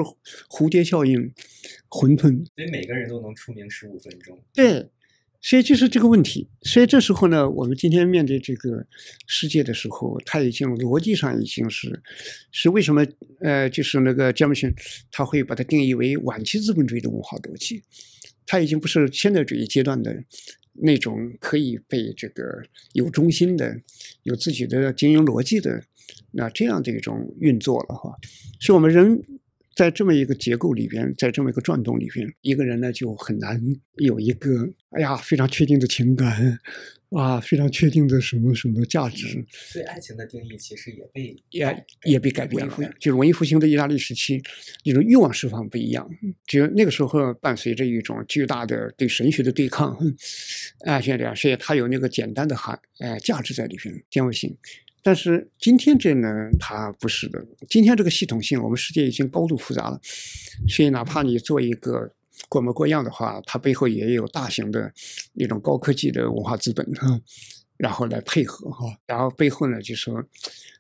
[0.50, 1.32] 蝴蝶效应，
[1.88, 2.44] 混沌。
[2.56, 4.36] 所以每个人都能出名十五分钟。
[4.56, 4.90] 对，
[5.40, 6.50] 所以就是这个问题。
[6.64, 8.84] 所以这时候呢，我们今天面对这个
[9.28, 12.02] 世界的时候，它已经逻辑上已经是，
[12.52, 13.06] 是为什么？
[13.42, 14.74] 呃，就是那个詹姆逊
[15.12, 17.84] 他会把它定义为晚期资本主义的文化逻辑，
[18.48, 20.24] 它已经不是现代主义阶段的。
[20.74, 23.82] 那种可以被这个有中心的、
[24.24, 25.84] 有自己的经营逻辑的
[26.32, 28.16] 那这样的一种运作了哈，
[28.60, 29.24] 是我们人
[29.80, 33.58] 在这么一个结构里边，在这么一个转动里边，一个人呢就很难
[33.96, 36.60] 有一个哎呀非常确定的情感。
[37.12, 39.44] 啊，非常确定的什么什么价值？
[39.74, 42.78] 对爱情的定义其实也被也也被改变了。
[43.00, 44.40] 就是文艺复兴的意大利时期，
[44.84, 46.08] 那种欲望释放不一样。
[46.46, 49.98] 就那个时候伴随着一种巨大的对神学的对抗。
[50.86, 54.56] 啊， 现在这样，所以它有那个简单的含哎价值在里边，天赋性。
[55.02, 56.28] 但是今天这呢，
[56.60, 57.46] 它不是的。
[57.70, 60.00] 今天这个系统性，我们世界已经高度复杂了，
[60.68, 62.14] 所以哪怕你做一个。
[62.48, 64.92] 过模过样的话，它背后也有大型的
[65.34, 66.90] 那种高科技的文化资本，
[67.76, 70.24] 然后来配合哈，然后背后呢，就说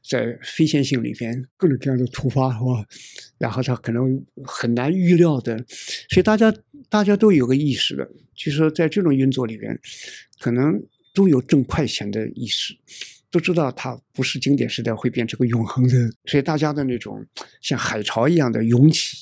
[0.09, 2.85] 在非线性里边各种各样的突发哈？
[3.37, 5.57] 然后它可能很难预料的，
[6.09, 6.51] 所以大家
[6.89, 9.77] 大家都有个意识的，就是说在这种运作里边，
[10.39, 10.81] 可能
[11.13, 12.73] 都有挣快钱的意识，
[13.31, 17.25] 都知道它不是经典时代会变成个永恒的，所以大家的那种
[17.61, 19.17] 像海潮一样的涌起。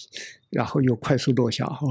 [0.50, 1.86] 然后又快速落下哈，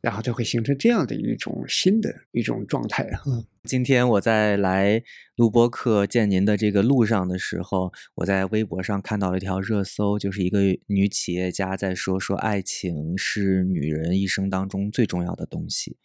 [0.00, 3.24] 然后就会形成这样的一种新的一种状态哈。
[3.64, 5.02] 今天我在来
[5.34, 15.96] 录播课见您的这个路上的时候，我在微博上看到了一条热搜，就是一个女企业家在说说爱情是女人一生当中最重要的东西。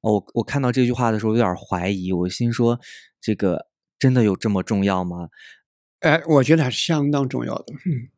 [0.00, 2.80] 哦我我看到这句话的时候有点怀疑，我心说
[3.20, 3.66] 这个
[3.98, 5.30] 真的有这么重要吗？
[6.00, 7.74] 哎，我觉得还是相当重要的。
[7.86, 8.08] 嗯，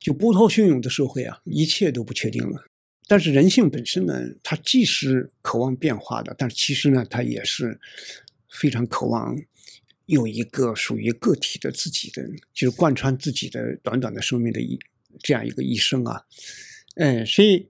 [0.00, 2.64] 就波涛汹涌的社会啊，一切都不确定了。
[3.08, 7.80] 但是人性本身呢，它既是渴望变化的，但是其实呢，它也是
[8.48, 9.36] 非常渴望
[10.06, 14.78] 有一个属于个体的自己的，就是贯穿自己的短短的生命的一
[15.20, 16.24] 这样一个一生啊。
[16.96, 17.68] 嗯，所以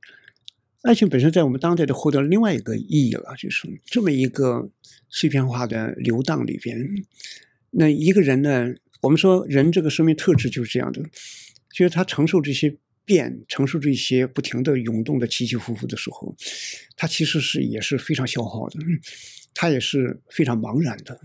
[0.82, 4.68] 爱情本身在我们当代的获得了另外一个意义了，就是这么一个
[5.08, 6.78] 碎片化的流荡里边，
[7.72, 8.72] 那一个人呢？
[9.02, 11.02] 我们说，人这个生命特质就是这样的，
[11.74, 16.32] 就是他承受这些变，承受这些不停的涌动的起起伏伏的时候，
[16.96, 18.78] 他其实是也是非常消耗的，
[19.52, 21.18] 他也是非常茫然的，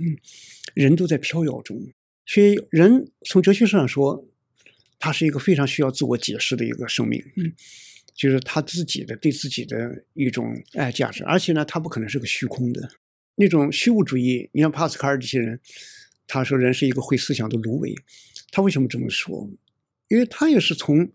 [0.73, 1.79] 人都在飘摇中。
[2.25, 4.27] 所以，人从哲学上说，
[4.97, 7.53] 他是一个非常需要自我解释的一个生命，嗯，
[8.15, 12.89] 就是他自己的对自己的一种哎价值，而且呢，他不可能是个虚空的
[13.35, 14.49] 那种虚无主义。
[14.51, 15.59] 你像帕斯卡尔这些人，
[16.27, 17.95] 他说人是一个会思想的芦苇，
[18.51, 19.49] 他为什么这么说？
[20.09, 21.09] 因为他也是从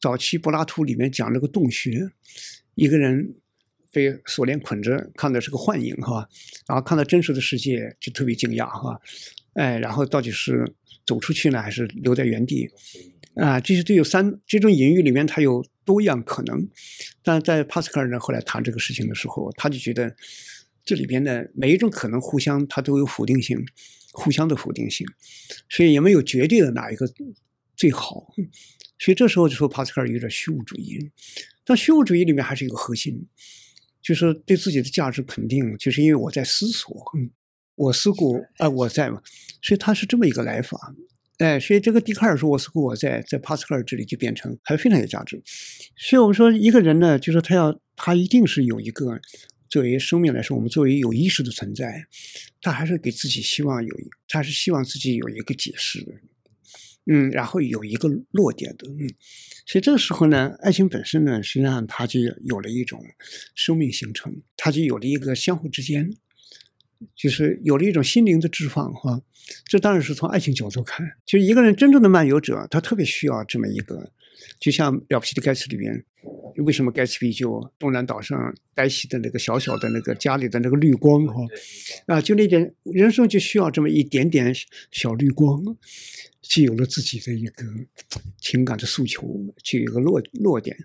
[0.00, 2.10] 早期柏拉图里面讲这个洞穴，
[2.74, 3.34] 一个人
[3.92, 6.28] 被锁链捆着，看的是个幻影哈，
[6.66, 9.00] 然后看到真实的世界就特别惊讶哈，
[9.54, 10.74] 哎，然后到底是
[11.06, 12.68] 走出去呢，还是留在原地？
[13.36, 16.68] 啊，这些都有三这种隐喻里面，它有多样可能。
[17.22, 20.14] 但在帕斯卡尔呢后来谈这个事情的时候，他就觉得
[20.84, 23.58] 这里边的每一种可能互相它都有否定性，
[24.12, 25.06] 互相的否定性，
[25.68, 27.06] 所以也没有绝对的哪一个
[27.76, 28.34] 最好。
[28.98, 30.98] 所以这时候就说帕斯卡尔有点虚无主义，
[31.64, 33.26] 但虚无主义里面还是一个核心，
[34.00, 37.30] 就是对自己的价值肯定，就是因为我在思索，嗯，
[37.74, 39.20] 我思故哎我在嘛，
[39.62, 40.94] 所以他是这么一个来法。
[41.38, 45.42] 哎，所以这个笛卡尔说“我思故我在”，在帕斯卡尔这里就变成还非常有价值。
[45.96, 49.20] 所以我们说一个人呢，就是他要他一定是有一个
[49.74, 52.06] 作为生命来说，我们作为有意识的存在，
[52.60, 53.92] 他还是给自己希望有，
[54.28, 56.12] 他是希望自己有一个解释的，
[57.06, 59.10] 嗯，然后有一个落点的，嗯。
[59.66, 63.04] 所以这个时候呢，爱情本身呢，实际上它就有了一种
[63.56, 66.08] 生命形成，它就有了一个相互之间。
[67.16, 69.20] 就是有了一种心灵的释放，哈，
[69.66, 71.04] 这当然是从爱情角度看。
[71.26, 74.12] 就是一个人真正的漫游者，他特别需要这么一个，
[74.58, 76.04] 就像了不起的盖茨里面，
[76.64, 81.42] 为什么盖茨比就东南岛上呆西的那个小小的那个家里的那个绿光，哈，
[82.06, 84.54] 啊，就那点人生就需要这么一点点
[84.90, 85.62] 小绿光，
[86.42, 87.64] 就有了自己的一个
[88.38, 89.22] 情感的诉求，
[89.62, 90.76] 就有一个落落点。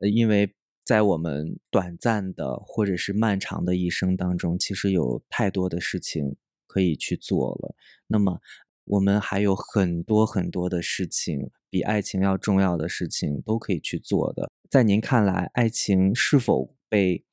[0.00, 0.54] 呃，因为。
[0.88, 6.34] 在我们短暂的或者是漫长的一生当中，其实有太多的事情
[6.66, 7.74] 可以去做了。
[8.06, 8.40] 那么，
[8.88, 14.50] 我们还有很多很多的事情，比爱情要重要的事情都可以去做的。
[14.70, 17.24] 在您看来，爱情是否被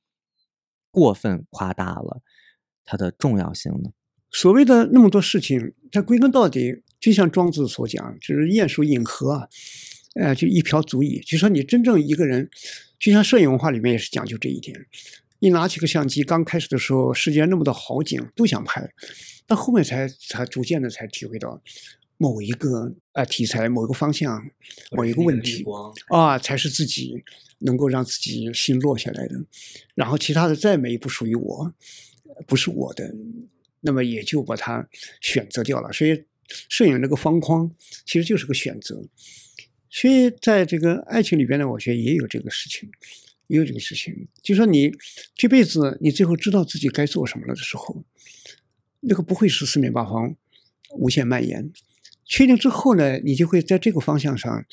[0.91, 2.21] 过分夸大了
[2.83, 3.91] 它的重要性呢？
[4.31, 9.47] 所谓的那么多事情，它归根到底，就像庄子所讲，就是鼹鼠饮河，
[10.15, 11.19] 呃，就一瓢足矣。
[11.21, 12.49] 就说你真正一个人。
[12.97, 14.73] 就像摄影文化里面也是讲究这一点，
[15.39, 18.89] 一拿起个相机，刚开始的时候，世界那么多好景都想拍，
[19.47, 21.61] 到后面才才逐渐的才体会到，
[22.17, 24.43] 某一个啊题材、某一个方向、
[24.91, 25.65] 某一个问题
[26.07, 27.23] 啊，才是自己
[27.59, 29.35] 能够让自己心落下来的。
[29.93, 31.73] 然后其他的再美不属于我，
[32.47, 33.13] 不是我的，
[33.81, 34.87] 那么也就把它
[35.21, 35.91] 选择掉了。
[35.91, 36.23] 所以
[36.69, 37.71] 摄影这个方框
[38.05, 39.03] 其实就是个选择。
[39.89, 42.89] 所以，在这个爱情里边呢，我觉得也有这个事情，
[43.47, 44.27] 也有这个事情。
[44.41, 44.91] 就说你
[45.33, 48.03] 这辈子，你最后知道自己该做什么了的时候，
[49.07, 50.35] 那个不会是四面八方
[50.91, 51.71] 无限蔓延。
[52.25, 54.65] 确定之后呢，你就会在这个方向上，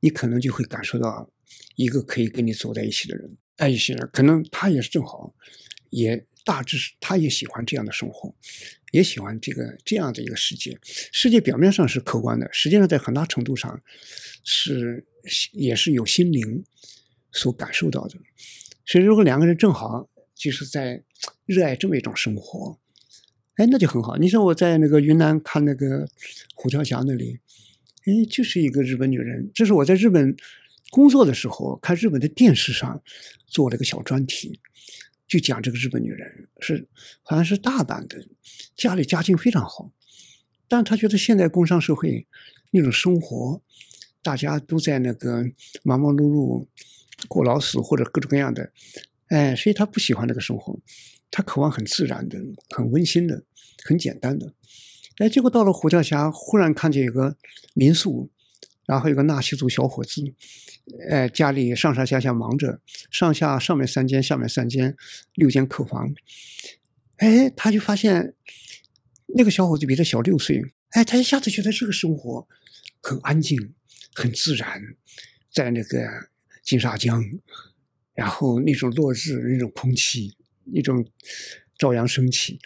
[0.00, 1.30] 你可能就会感受到
[1.76, 5.34] 一个可以跟你走在一起的人，爱一些人，可能他也是正好，
[5.90, 8.34] 也大致是他也喜欢这样的生活，
[8.92, 10.78] 也喜欢这个这样的一个世界。
[10.82, 13.82] 世界表面上是客观的，实际上在很大程度上。
[14.50, 15.06] 是，
[15.52, 16.64] 也是有心灵
[17.32, 18.16] 所感受到的。
[18.86, 21.02] 所以，如果两个人正好就是在
[21.44, 22.78] 热爱这么一种生活，
[23.58, 24.16] 哎，那就很好。
[24.16, 26.08] 你说我在那个云南看那个
[26.54, 27.40] 虎跳峡那里，
[28.06, 29.50] 哎，就是一个日本女人。
[29.52, 30.34] 这是我在日本
[30.90, 33.02] 工作的时候看日本的电视上
[33.48, 34.60] 做了个小专题，
[35.26, 36.86] 就讲这个日本女人是
[37.22, 38.26] 好像是大阪的，
[38.76, 39.90] 家里家境非常好，
[40.68, 42.26] 但她觉得现在工商社会
[42.70, 43.60] 那种生活。
[44.20, 45.44] 大家都在那个
[45.84, 46.66] 忙忙碌碌
[47.28, 48.72] 过劳死或者各种各样的，
[49.28, 50.78] 哎，所以他不喜欢那个生活，
[51.30, 52.38] 他渴望很自然的、
[52.70, 53.42] 很温馨的、
[53.84, 54.52] 很简单的。
[55.18, 57.36] 哎，结果到了虎跳峡，忽然看见有个
[57.74, 58.30] 民宿，
[58.86, 60.22] 然后有个纳西族小伙子，
[61.08, 64.96] 哎，家里上上下下忙着，上下上面三间，下面三间，
[65.34, 66.14] 六间客房。
[67.16, 68.34] 哎，他就发现
[69.36, 72.46] 那个小伙子比他小六岁，哎，他一下子觉得这个生活
[73.02, 73.74] 很安静。
[74.14, 74.82] 很自然，
[75.52, 76.08] 在那个
[76.64, 77.22] 金沙江，
[78.14, 80.36] 然后那种落日，那种空气，
[80.72, 81.04] 那种
[81.78, 82.58] 朝阳升起，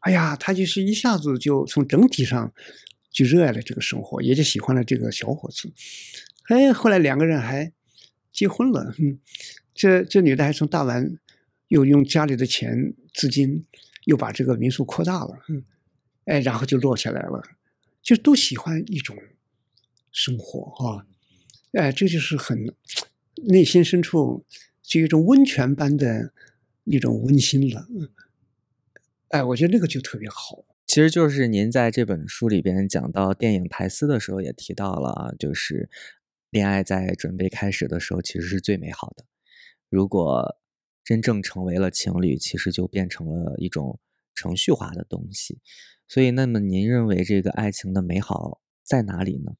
[0.00, 2.52] 哎呀，他就是一下子就从整体上
[3.10, 5.72] 就热爱了这个生活，也就喜欢了这个小伙子。
[6.48, 7.72] 哎，后来两个人还
[8.32, 8.94] 结婚了。
[8.98, 9.18] 嗯，
[9.74, 11.18] 这这女的还从大完
[11.68, 13.64] 又用家里的钱资金
[14.04, 15.38] 又把这个民宿扩大了。
[15.48, 15.64] 嗯，
[16.26, 17.42] 哎，然后就落下来了，
[18.02, 19.16] 就都喜欢一种。
[20.18, 21.04] 生活啊，
[21.72, 22.74] 哎，这就是很
[23.48, 24.46] 内心深处
[24.82, 26.32] 就一种温泉般的
[26.86, 27.86] 那种温馨了。
[29.28, 30.64] 哎，我觉得那个就特别好。
[30.86, 35.90] 其其实就是您在这本书里边讲到电影台词的时候也提到了啊，就是
[36.48, 39.26] 恋爱在准备开始的时候其实是最美好的，
[39.90, 40.56] 如果
[41.04, 44.00] 真正成为了情侣，其实就变成了一种
[44.34, 45.58] 程序化的东西。
[46.08, 49.52] 所以，那么您认为这个爱情的美好在哪里呢？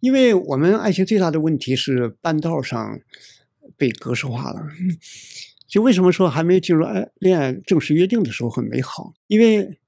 [0.00, 2.98] 因为我们爱情最大的问题是半道上
[3.76, 4.66] 被格式化了。
[5.68, 9.12] 就为什么说还没有进入爱恋爱正式约定的时候很美好？
[9.26, 9.78] 因为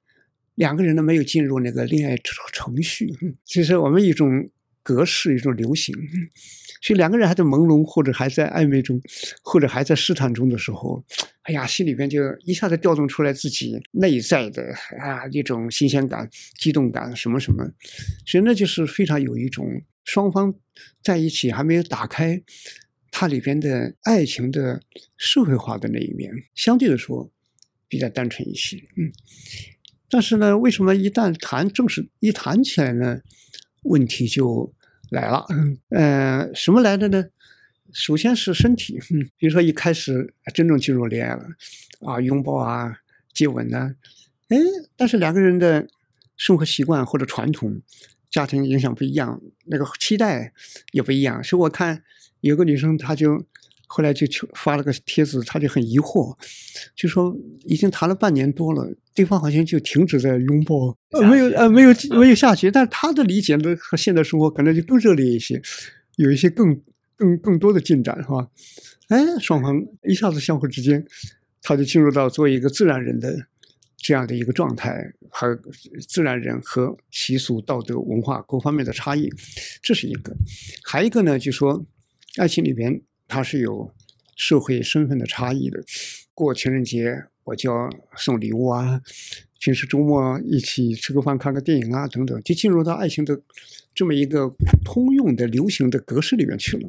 [0.57, 2.16] 两个人呢没有进入那个恋爱
[2.53, 3.09] 程序，
[3.47, 4.51] 其实我们一种
[4.83, 5.95] 格式一种流行，
[6.83, 9.01] 所以两个人还在朦胧或者还在暧昧中，
[9.43, 11.03] 或者还在试探中的时候，
[11.43, 14.62] 哎呀，心里边就一下子调动出来自己内在的
[14.99, 16.28] 啊一种新鲜感、
[16.59, 17.64] 激动感什么什么，
[18.26, 19.66] 所以那就是非常有一种
[20.05, 20.55] 双方
[21.03, 22.43] 在一起还没有打开。
[23.11, 24.81] 它里边的爱情的
[25.17, 27.31] 社会化的那一面，相对来说
[27.89, 29.13] 比较单纯一些，嗯。
[30.09, 33.21] 但是呢，为什么一旦谈正式一谈起来呢，
[33.83, 34.73] 问题就
[35.11, 35.47] 来了？
[35.91, 37.27] 呃，什么来的呢？
[37.93, 41.45] 首先是身体，嗯，比如说一开始真正进入恋爱了，
[42.01, 42.97] 啊，拥抱啊，
[43.35, 43.95] 接吻呐，
[44.49, 44.57] 哎，
[44.97, 45.89] 但是两个人的
[46.37, 47.81] 生活习惯或者传统、
[48.31, 50.53] 家庭影响不一样，那个期待
[50.93, 52.05] 也不一样，所以我看。
[52.41, 53.45] 有个女生，她就
[53.86, 56.36] 后来就发了个帖子，她就很疑惑，
[56.95, 65.61] 就说已经谈了半年多了，对方好像就停止在拥抱，呃，没有呃没有没有下去，但是她的理解呢和现在生活可能就更热烈一些，
[66.16, 66.80] 有一些更
[67.16, 68.49] 更更多的进展，是吧？
[69.09, 69.74] 哎，双方
[70.09, 71.05] 一下子相互之间，
[71.61, 73.36] 他就进入到做一个自然人的
[73.97, 75.59] 这样的一个状态，和
[76.09, 79.28] 自然人和习俗、道德、文化各方面的差异，
[79.82, 80.32] 这是一个，
[80.84, 81.84] 还一个呢，就说。
[82.41, 83.93] 爱情里边，它是有
[84.34, 85.78] 社会身份的差异的。
[86.32, 88.99] 过情人节，我就要送礼物啊；
[89.59, 93.38] 平时周末一起吃个饭、看个电影啊，等等，就进入到爱情的
[93.95, 94.51] 这么一个
[94.82, 96.88] 通用的、流行的格式里面去了。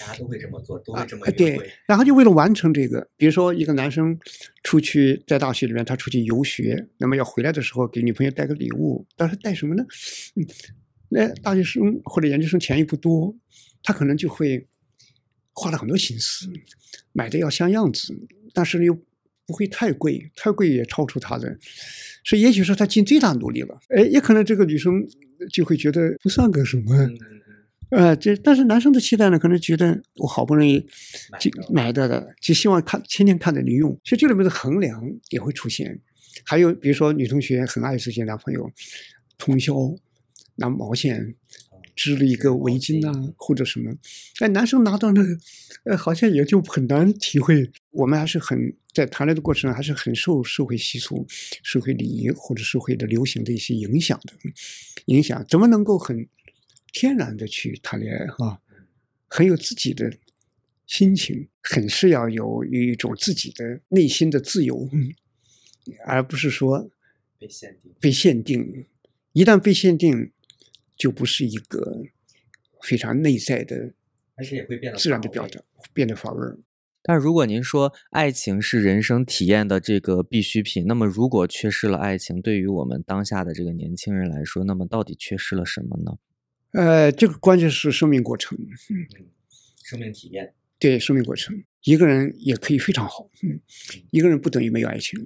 [0.00, 4.18] 大家都会这么做，都会这么对，然后就为了完成这个，比如说一个男生
[4.62, 9.82] 出去在大学里面，他出去游学，那么要回来的时候给女朋友带个礼物，但是带什么呢？
[10.36, 10.46] 嗯，
[11.08, 13.34] 那大学生或者研究生钱又不多，
[13.82, 14.66] 他可能就会。
[15.52, 16.48] 花了很多心思，
[17.12, 18.14] 买的要像样子，
[18.54, 18.94] 但是又
[19.46, 21.58] 不会太贵，太贵也超出他的，
[22.24, 25.04] 所以也许说他尽最大努力了，哎，也可能这个女生
[25.52, 26.94] 就会觉得不算个什么，
[27.90, 30.78] 呃，这但是男生的期待呢，可能觉得我好不容易
[31.40, 36.00] 就买的的，就希望看天天看着你用，其实这里面的衡量也会出现。
[36.44, 38.70] 还有比如说女同学很爱自己男朋友
[39.36, 39.74] 通宵
[40.54, 41.34] 拿毛线。
[41.94, 43.92] 织了一个围巾啊，或者什么，
[44.40, 45.22] 哎，男生拿到那，
[45.84, 47.70] 呃，好像也就很难体会。
[47.90, 51.26] 我们还是很在谈恋爱的过程，还是很受社会习俗、
[51.62, 54.32] 社会礼仪或者社会的流行的一些影响的。
[55.06, 56.28] 影响怎么能够很
[56.92, 58.60] 天然的去谈恋爱哈？
[59.28, 60.12] 很有自己的
[60.86, 64.88] 心情，很是要有一种自己的内心的自由，
[66.06, 66.90] 而不是说
[67.38, 67.92] 被限定。
[68.00, 68.86] 被限定，
[69.32, 70.32] 一旦被限定。
[71.00, 72.02] 就不是一个
[72.82, 73.94] 非常内在的，
[74.34, 75.58] 而且也会变得自然的表达，
[75.94, 76.46] 变得乏味。
[77.02, 86.18] 但是如果您说爱情是人生体验的这个必需品，那么如果缺失了爱情，对于我们当下的这个年轻人来说，那么到底缺失了什么呢？
[86.72, 89.24] 呃，这个关键是生命过程，嗯，
[89.82, 93.58] 生命体验，对，生命过程，一个人也可以非常好，嗯，
[94.10, 95.18] 一个人不等于没有爱情，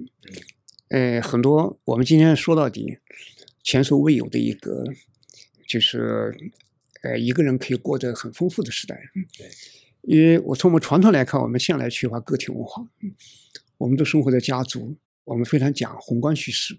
[0.87, 2.99] 呃，很多我们今天说到底
[3.61, 4.85] 前所未有的一个。
[5.67, 6.31] 就是，
[7.01, 8.99] 呃，一个人可以过得很丰富的时代。
[9.37, 9.49] 对，
[10.03, 12.87] 因为我从我们传统来看，我们向来缺乏个体文化。
[13.77, 16.77] 我们都生活在家族，我们非常讲宏观叙事，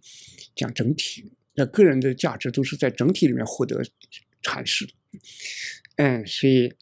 [0.55, 1.33] 讲整体。
[1.55, 3.85] 那个人的价值都是在整体里面获得
[4.43, 4.89] 阐释。
[5.97, 6.73] 嗯，所以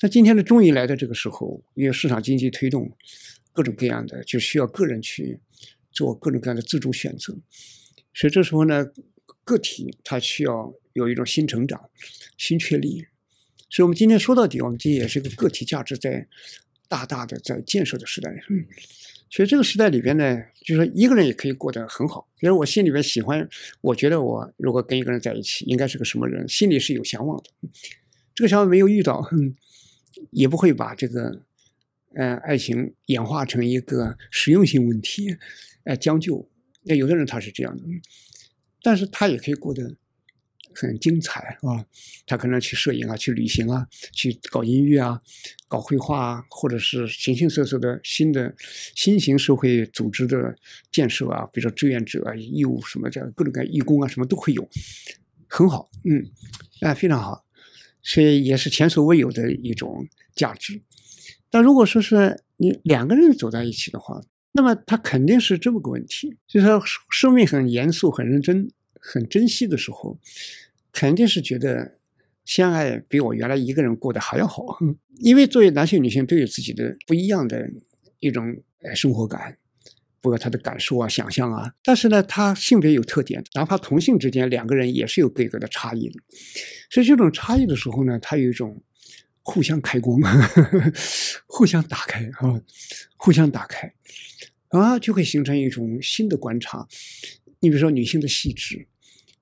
[0.00, 2.90] 那今天的终于来到这个时候，因为市场经济推动
[3.52, 5.38] 各种各样的，就需要个人去
[5.92, 7.36] 做各种各样的自主选择。
[8.14, 8.86] 所以这时候呢，
[9.44, 10.74] 个体他需要。
[10.92, 11.90] 有一种新成长、
[12.36, 13.06] 新确立，
[13.68, 16.26] 所以我们今天说到底，我们今天也是一个个体价值在
[16.88, 18.30] 大大的在建设的时代。
[18.48, 18.66] 嗯，
[19.30, 22.28] 所以这个时代里边呢，就是说一个人也可以过得很好。
[22.38, 23.48] 比如我心里边喜欢，
[23.80, 27.68] 我觉得我如果跟一个人在一起，应该是个什么人，心里是有向往的。
[28.34, 29.24] 这个想法没有遇到，
[30.30, 31.42] 也不会把这个
[32.14, 35.36] 呃爱情演化成一个实用性问题，
[35.84, 36.50] 呃将就。
[36.82, 37.84] 那有的人他是这样的，
[38.82, 39.94] 但是他也可以过得。
[40.74, 41.84] 很精彩啊，
[42.26, 45.20] 他可能去摄影啊，去旅行啊，去搞音乐啊，
[45.68, 48.54] 搞绘画啊，或者是形形色色的新的
[48.94, 50.54] 新型社会组织的
[50.92, 54.68] 建设啊，比如说志愿者啊、义务什么的各种各样义工啊，什么都会有，
[55.48, 56.24] 很好，嗯，
[56.80, 57.44] 啊，非常好，
[58.02, 60.80] 所以也是前所未有的一种价值。
[61.50, 64.20] 但如果说是你两个人走在一起的话，
[64.52, 68.70] 那么他肯定是这么个问题，就是说生命很严肃、很认真、
[69.00, 70.18] 很珍惜的时候，
[70.92, 71.98] 肯定是觉得
[72.44, 74.78] 相爱比我原来一个人过得还要好。
[75.18, 77.68] 因为作为男性、女性都有自己的不一样的
[78.20, 79.58] 一种呃生活感，
[80.20, 81.74] 包括他的感受啊、想象啊。
[81.82, 86.14] 但是呢，他性别有特点，哪怕同性之间两个人也是有各个的差异的。
[86.90, 88.82] 所以这种差异的时候呢，他有一种
[89.42, 90.18] 互相开光，
[91.46, 92.60] 互相打开啊，
[93.16, 93.92] 互相打开。
[94.70, 96.86] 啊，就会形成一种新的观察。
[97.60, 98.88] 你比如说，女性的细致，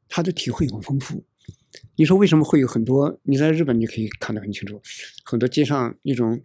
[0.08, 1.24] 她的体会很丰富。
[1.96, 3.20] 你说为什么会有很多？
[3.24, 4.80] 你在日本你可以看得很清楚，
[5.24, 6.40] 很多街上那种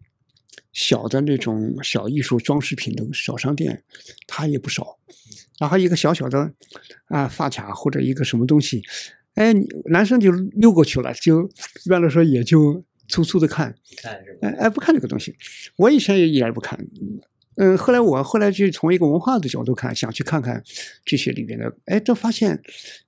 [0.71, 3.84] 小的那种小艺术装饰品的小商店，
[4.28, 4.99] 它也不少。
[5.59, 6.53] 然后一个小小的
[7.05, 8.82] 啊发卡或者一个什么东西，
[9.36, 9.53] 哎，
[9.86, 11.47] 男生就溜过去了，就
[11.86, 13.74] 一般来说也就粗粗的看？
[14.41, 15.36] 哎哎，不看这个东西。
[15.78, 16.78] 我以前也一点不看。
[17.56, 20.64] 嗯，后来我后来就从一个文化的角度看，想去看看
[21.06, 22.62] 这些里边的，哎，这发现，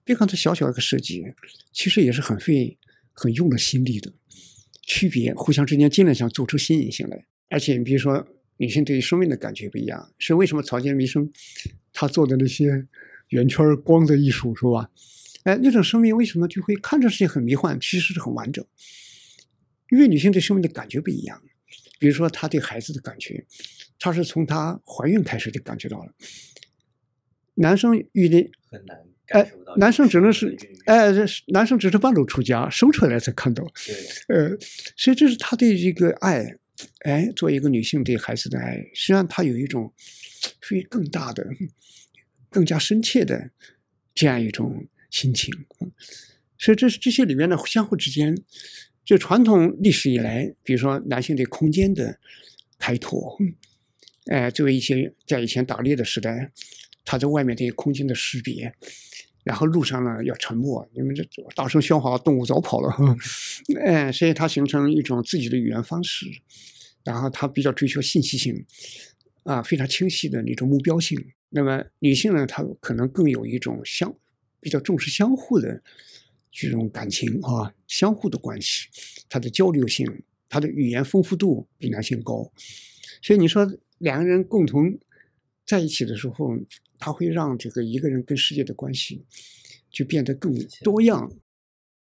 [0.04, 1.24] 别看它小小一个设计，
[1.72, 2.78] 其实也是很费、
[3.12, 4.12] 很用了心力的。
[4.84, 8.28] 区别互相之间尽量想做出新颖性来，而且你比如说，
[8.58, 11.32] 女性对于生命的感觉不一样，是为什么草间弥生
[11.91, 12.86] 他做的那些
[13.30, 14.91] 圆圈光的艺术是吧？
[15.43, 18.64] 哎，那种生命为什么就会看着是很迷幻，其实是很完整？
[19.91, 21.41] 因为女性对生命的感觉不一样，
[22.00, 23.46] 比如说她对孩子的感觉。
[23.98, 26.14] 她是从她怀孕开始就感觉到了，
[27.56, 28.98] 男生遇的很难
[29.30, 31.12] 哎感受到，男生只能是哎，
[31.48, 33.96] 男生只是半路出家，生出来才看到，对，
[34.28, 34.58] 呃，
[34.96, 36.46] 所以这是他对这个爱，
[37.00, 39.91] 哎，作为一个女性对孩子的爱，实际上他有一种
[40.62, 41.48] 属于更大的、
[42.50, 43.50] 更加深切的
[44.14, 45.52] 这样一种心情，
[46.60, 48.38] 所以这是这些里面呢，相互之间，
[49.06, 52.20] 就传统历史以来，比如说男性对空间的
[52.80, 53.38] 开拓，
[54.32, 56.51] 哎，作为一些在以前打猎的时代，
[57.06, 58.74] 他在外面对空间的识别，
[59.43, 61.24] 然后路上呢要沉默，因为这
[61.56, 62.91] 大声喧哗，动物早跑了，
[63.86, 66.26] 哎，所以他形成一种自己的语言方式，
[67.03, 68.66] 然后他比较追求信息性，
[69.43, 71.24] 啊，非常清晰的那种目标性。
[71.49, 74.14] 那么女性呢，她可能更有一种相
[74.60, 75.82] 比较重视相互的
[76.58, 78.88] 这种感情啊，相互的关系，
[79.28, 80.08] 它的交流性，
[80.47, 82.49] 它的语言丰富度比男性高，
[83.22, 84.97] 所以你说两个人共同
[85.66, 86.58] 在一起的时候，
[86.97, 89.26] 他会让这个一个人跟世界的关系
[89.89, 91.30] 就变得更多样。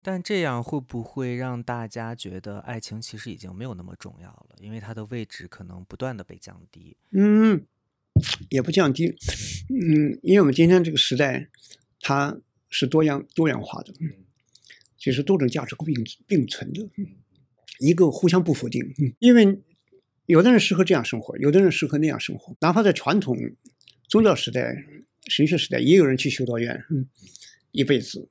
[0.02, 4.56] 但这样会不会让大家觉得爱情其实已经没有那么重要了？
[4.60, 6.96] 因为它的位置可能不断的被降低。
[7.12, 7.64] 嗯，
[8.50, 9.06] 也不降低。
[9.70, 11.48] 嗯，因为我们今天这个时代，
[12.00, 12.36] 它
[12.68, 13.94] 是多样多元化的，
[15.02, 15.92] 就是多种价值并
[16.28, 16.88] 并存的，
[17.80, 18.80] 一个互相不否定。
[19.00, 19.58] 嗯，因为
[20.26, 22.56] 有的人适合这样生活，有的人适合那样生活。
[22.60, 23.36] 哪怕在传统
[24.08, 24.76] 宗教时代、
[25.26, 27.08] 神学时代，也有人去修道院，嗯，
[27.72, 28.28] 一辈子。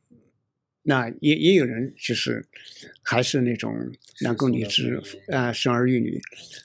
[0.83, 2.47] 那也也有人就是
[3.03, 3.75] 还是那种
[4.21, 6.19] 男耕女织啊、生儿育女，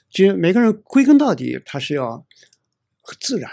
[0.09, 2.25] 就每个人归根到底，他是要
[3.19, 3.51] 自然，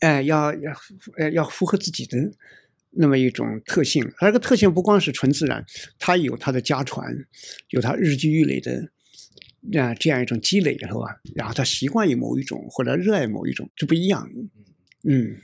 [0.00, 0.72] 哎，要要
[1.18, 2.18] 呃要符合自己的
[2.98, 5.64] 那么一种特性，而这个特性不光是纯自然，
[5.98, 7.14] 它有它的家传，
[7.70, 8.90] 有它日积月累的
[9.80, 11.20] 啊这样一种积累，是吧？
[11.34, 14.28] 然后他习惯于某一种或者热爱某一种，这不一样，
[15.04, 15.36] 嗯，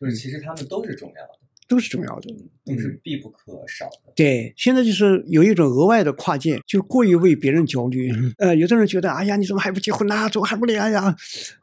[0.00, 2.28] 就是其实他们都是重要的，都是重要的。
[2.66, 4.10] 都是必不可少的。
[4.16, 8.10] 对，现在就是有一种额外的跨界，就过于为别人焦虑。
[8.38, 11.14] 呃，有的人觉得，哎呀，你怎么还不结婚呐、怎么还不恋爱呀？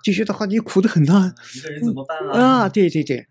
[0.03, 2.61] 就觉得话你苦得很呐、一个人怎么办啊，？
[2.61, 3.25] 啊对对对，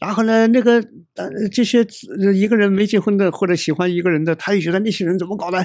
[0.00, 0.74] 然后呢，那个
[1.16, 1.84] 呃，这些
[2.20, 5.58] 呃一个人没结婚的或者喜欢一个人的，他也觉得那些人怎么搞的？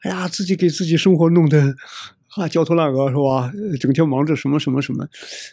[0.00, 1.74] 哎呀，自己给自己生活弄得
[2.36, 3.52] 啊焦头烂额是吧？
[3.80, 5.08] 整天忙着什么什么什么，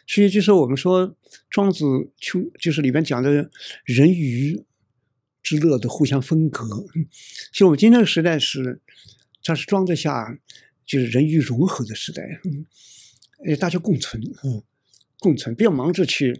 [0.05, 1.15] 所以就是我们说
[1.49, 1.86] 庄子
[2.19, 3.49] 秋就是里边讲的
[3.86, 4.63] 人鱼
[5.41, 6.63] 之乐的互相分隔。
[7.51, 8.81] 其实我们今天的时代是，
[9.43, 10.38] 它是装得下
[10.86, 14.61] 就是人鱼融合的时代，嗯，大家共存，嗯。
[15.19, 16.38] 共存，不要忙着去，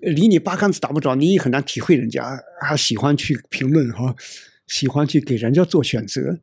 [0.00, 4.12] 离你八竿子打不着，你也很难体会人家还喜欢去评论哈。
[4.70, 6.40] 喜欢去给人家做选择，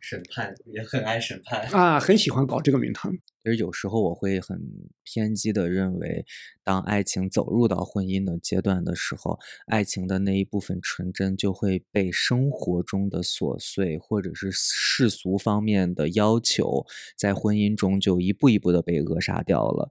[0.00, 3.12] 审判也很爱审判啊，很喜欢搞这个名堂。
[3.12, 4.58] 其实有时候我会很
[5.04, 6.24] 偏激的认为，
[6.64, 16.86] 当爱情走入到婚姻的阶段的时候，爱情的那一部分纯真就会被生活中的琐碎或者是世俗方面的要求，
[17.18, 19.90] 在婚姻中就一步一步的被扼杀掉了。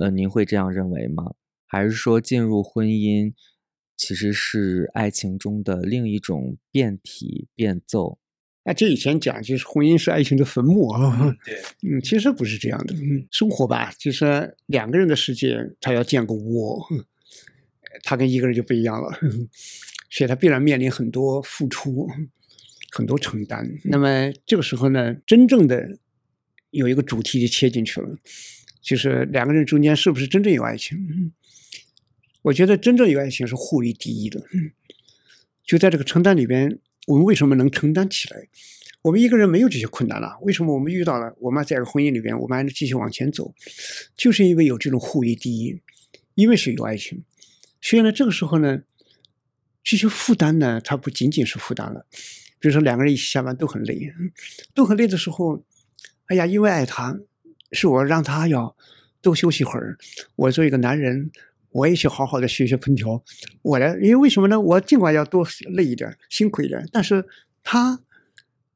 [0.00, 1.34] 呃，您会这样认为吗？
[1.68, 3.32] 还是说进入婚姻
[3.96, 8.18] 其实是爱情中的另一种变体变奏？
[8.64, 11.36] 啊，这以前讲就是婚姻是爱情的坟墓啊。
[11.44, 11.54] 对，
[11.88, 12.94] 嗯，其实不是这样的。
[12.94, 16.84] 嗯，生活吧，就是两个人的世界，他要建个窝，
[18.02, 19.18] 他跟一个人就不一样了，
[20.10, 22.08] 所以他必然面临很多付出，
[22.90, 23.64] 很多承担。
[23.84, 25.96] 那么这个时候呢，真正的
[26.70, 28.18] 有一个主题就切进去了，
[28.82, 31.32] 就是两个人中间是不是真正有爱情？
[32.46, 34.42] 我觉得真正有爱情是互利第一的。
[35.64, 36.78] 就在这个承担里边。
[37.06, 38.48] 我们为什么能承担起来？
[39.02, 41.32] 我们一个人没有这些困难了，为什么我们遇到了？
[41.38, 43.54] 我们在这个婚姻里边，我们还能继续往前走，
[44.16, 45.80] 就是因为有这种互为第一，
[46.34, 47.22] 因为是有爱情。
[47.80, 48.82] 所以呢，这个时候呢，
[49.84, 52.06] 这些负担呢，它不仅仅是负担了。
[52.58, 54.12] 比如说两个人一起下班都很累，
[54.74, 55.62] 都很累的时候，
[56.26, 57.16] 哎呀，因为爱他，
[57.70, 58.76] 是我让他要
[59.22, 59.96] 多休息会儿。
[60.34, 61.30] 我作为一个男人。
[61.76, 63.22] 我也去好好的学学烹调，
[63.60, 64.58] 我呢，因为为什么呢？
[64.58, 67.22] 我尽管要多累一点、辛苦一点，但是
[67.62, 68.00] 他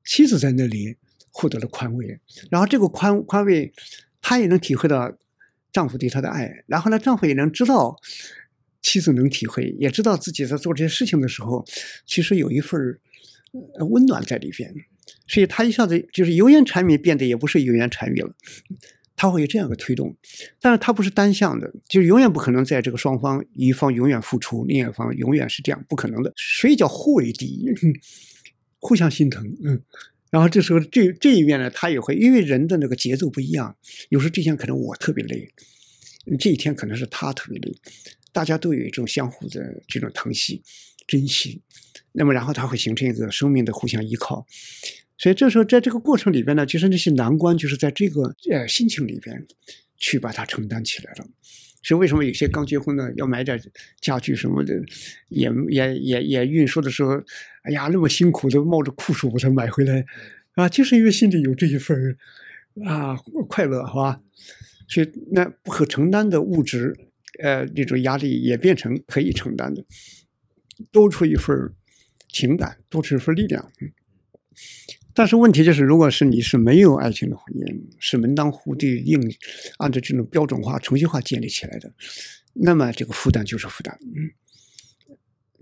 [0.04, 0.96] 妻子在那里
[1.32, 2.20] 获得了宽慰，
[2.50, 3.72] 然后这个宽宽慰，
[4.20, 5.16] 他也能体会到
[5.72, 7.96] 丈夫对她的爱，然后呢，丈夫也能知道
[8.82, 11.64] 妻子能体会，也知道自己在做这些事情的时候，
[12.04, 12.78] 其实有一份
[13.88, 14.74] 温暖在里边，
[15.26, 18.34] 所以他一下子就是油盐柴米变得也不是油盐柴米了。
[19.20, 20.16] 他会有这样的推动，
[20.62, 26.32] 但是他不是单向的，就是永远不可能在这个双方一方永远付出，另一方永远是这样，不可能的。
[26.38, 27.68] 所以叫互为第一，
[28.80, 29.46] 互相心疼。
[29.62, 29.78] 嗯，
[30.30, 33.76] 然后这时候这这一面呢，他也会因为人的那个节奏不一样，
[34.08, 35.52] 有时候这天可能我特别累，
[36.38, 37.74] 这一天可能是他特别累，
[38.32, 40.62] 大家都有一种相互的这种疼惜、
[41.06, 41.60] 珍惜，
[42.12, 44.46] 那么然后他会形成一个生命的互相依靠。
[45.20, 49.46] 所以这时候，在这个过程里边呢，其实那些难关就是在这个呃心情里边
[49.98, 51.26] 去把它承担起来了。
[51.82, 53.60] 所以为什么有些刚结婚的要买点
[54.00, 54.74] 家具什么的，
[55.28, 57.22] 也也也也运输的时候，
[57.64, 60.06] 哎呀，那么辛苦的冒着酷暑把它买回来，
[60.54, 62.16] 啊，就是因为心里有这一份
[62.86, 63.14] 啊
[63.46, 64.22] 快乐，好吧？
[64.88, 66.96] 所以那不可承担的物质，
[67.42, 69.84] 呃，那种压力也变成可以承担的，
[70.90, 71.54] 多出一份
[72.28, 73.70] 情感，多出一份力量。
[75.12, 79.20] 但是问题就是，如果是你是没有爱情的婚姻，是门当户对硬，
[79.78, 81.92] 按照这种标准化、程序化建立起来的，
[82.54, 84.30] 那么这个负担就是负担，嗯，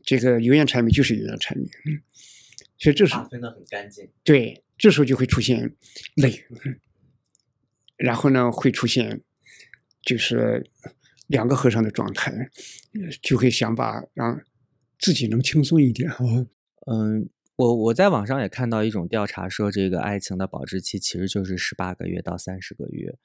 [0.05, 2.03] 这个油盐柴米就是油盐柴米，嗯，
[2.77, 4.09] 所以这是分的很干净。
[4.23, 5.75] 对，这时候就会出现
[6.17, 6.45] 累，
[7.97, 9.23] 然后呢会出现
[10.03, 10.71] 就是
[11.27, 12.51] 两个和尚的状态，
[13.23, 14.41] 就会想把让
[14.99, 16.19] 自己能轻松一点啊，
[16.93, 17.29] 嗯。
[17.59, 23.19] 我我在网上也看到一种调查，说这个爱情的保质期其实就是十八个月到三十个月，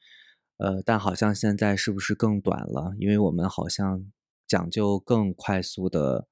[0.57, 2.95] 呃，但好像现在是不是更短了？
[2.97, 4.11] 因为我们好像
[4.47, 6.27] 讲究更快速的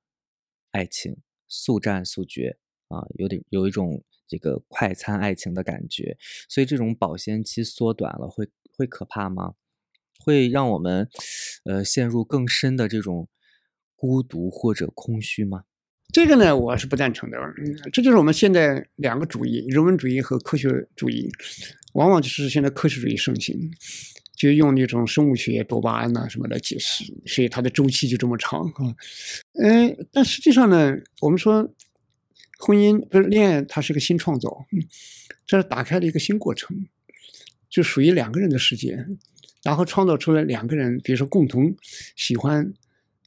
[0.72, 1.16] 爱情，
[1.48, 6.18] 速战速决啊，有点有一种这个快餐爱情的感觉，
[6.50, 9.54] 所以这种保鲜期缩短了，会会可怕吗？
[10.26, 11.08] 会让我们
[11.66, 13.30] 呃陷入更深的这种
[13.96, 15.66] 孤独或者空虚吗？
[16.12, 17.38] 这个呢，我是不赞成的。
[17.94, 21.30] 这就是我们现在两个主义：人文主义和科学主义，
[21.94, 23.58] 往往就是现在科学主义盛行，
[24.36, 28.96] 就用那种生物学多巴胺呐什么来解释，所以它的周期就这么长啊。
[29.62, 31.74] 嗯，但实际上呢，我们说
[32.60, 34.66] 婚姻不是恋爱，它是个新创造，
[35.46, 36.88] 这是打开了一个新过程，
[37.70, 39.06] 就属于两个人的世界，
[39.64, 41.74] 然后创造出来两个人，比如说共同
[42.18, 42.74] 喜欢。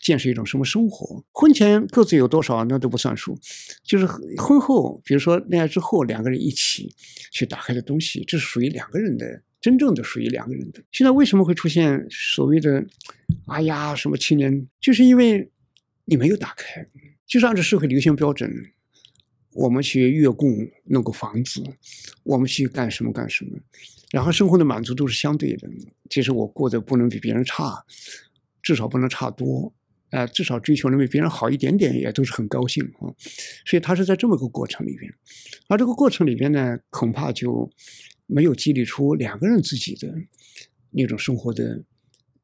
[0.05, 1.25] 建设一种什么生活？
[1.33, 3.35] 婚前各自有多少那都不算数，
[3.83, 4.05] 就是
[4.37, 6.95] 婚后，比如说恋爱之后，两个人一起
[7.33, 10.83] 去打开的东西，这是属于两个人的，真正的属于两个人的。
[10.93, 12.85] 现在为什么会出现所谓的
[13.49, 14.69] “哎呀”什么青年？
[14.79, 15.51] 就是因为
[16.05, 16.87] 你没有打开，
[17.27, 18.53] 就是按照社会流行标准，
[19.55, 21.65] 我们去月供弄个房子，
[22.25, 23.59] 我们去干什么干什么，
[24.13, 25.67] 然后生活的满足都是相对的。
[26.11, 27.83] 其实我过得不能比别人差，
[28.61, 29.73] 至少不能差多。
[30.11, 33.11] 啊，至少追求能比别人好一点点，也都是很高兴啊。
[33.67, 35.13] 所以他是在这么个过程里边，
[35.69, 37.71] 而这个过程里边呢，恐怕就
[38.27, 40.15] 没有激励出两个人自己的
[40.91, 41.83] 那种生活的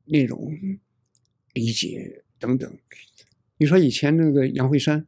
[0.07, 0.53] 内容、
[1.53, 2.79] 理解等等。
[3.59, 5.07] 你说以前那个杨慧珊，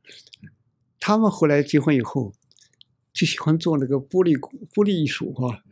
[1.00, 2.32] 他们后来结婚以后，
[3.12, 5.64] 就喜欢做那个玻璃玻璃艺术，哈？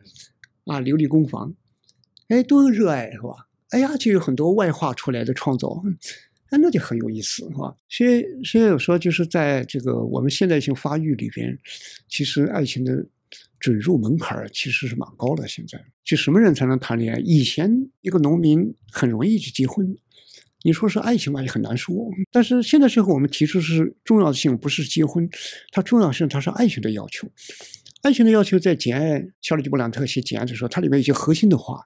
[0.65, 1.55] 啊，琉璃工坊，
[2.27, 3.47] 哎，多热爱，是吧？
[3.69, 5.81] 哎呀，就有很多外化出来的创造，
[6.51, 7.73] 哎，那就很有意思，是吧？
[7.89, 11.57] 所以，所以有说，就是在这个我们现代性发育里边，
[12.09, 13.05] 其实爱情的
[13.57, 15.47] 准入门槛其实是蛮高的。
[15.47, 17.19] 现在，就什么人才能谈恋爱？
[17.21, 19.95] 以前一个农民很容易就结婚，
[20.63, 21.95] 你说是爱情吧，也很难说。
[22.31, 25.29] 但是现在社会，我们提出是重要性，不是结婚，
[25.71, 27.31] 它重要性它是爱情的要求。
[28.01, 31.85] 安全的要求在《简爱》肖里吉布朗特写《简爱》的时候，它里面有些核心的话，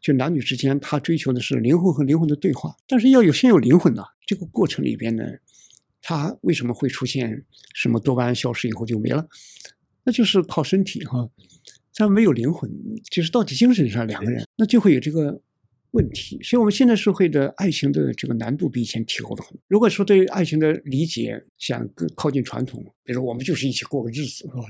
[0.00, 4.04] 就男女之间，他追求的是灵魂和灵魂的对话，但是要有先有灵魂的。
[4.24, 5.24] 这个过程里边呢，
[6.00, 7.44] 他为什么会出现
[7.74, 9.26] 什么多巴胺消失以后就没了？
[10.04, 11.28] 那就是靠身体哈，
[11.94, 12.70] 他没有灵魂，
[13.10, 15.40] 就是到底精神上两个人，那就会有这个。
[15.96, 19.60] 问题，所以我们现在社会的爱情的这个难度比以前提高了很多。
[19.66, 24.60] 如果说对爱情的理解想更靠近传统，比如我们就是一起过个日子，是吧？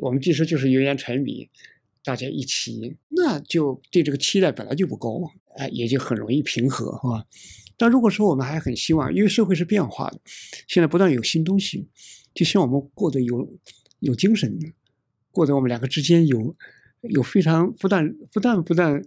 [0.00, 1.48] 我们其实就是油盐柴米，
[2.02, 5.22] 大家一起，那就对这个期待本来就不高，
[5.56, 7.24] 哎，也就很容易平和，是吧？
[7.78, 10.20] 但如果说我们还很希望，因为社会是变化的，
[10.66, 11.86] 现在不断有新东西，
[12.34, 13.48] 就希望我们过得有
[14.00, 14.58] 有精神，
[15.30, 16.56] 过得我们两个之间有
[17.02, 19.00] 有非常不但不但不但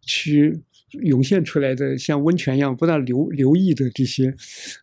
[0.00, 0.62] 去。
[1.00, 4.34] 涌现出来的像温泉一样不断流流溢的这些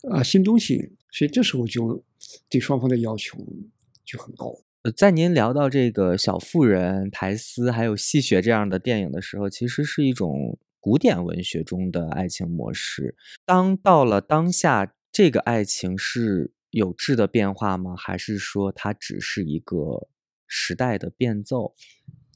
[0.10, 2.04] 啊新东西，所以这时候就
[2.50, 3.38] 对双方的要求
[4.04, 4.54] 就很高。
[4.84, 13.16] 呃，在您聊到这个《小妇人》《苔丝》还有《戏谑》这样的电影的时候，其实是一种古典文学中的爱情模式。
[13.46, 17.94] 当到了当下，这个爱情是有质的变化吗？
[17.98, 20.08] 还是说它只是一个
[20.48, 21.76] 时代的变奏？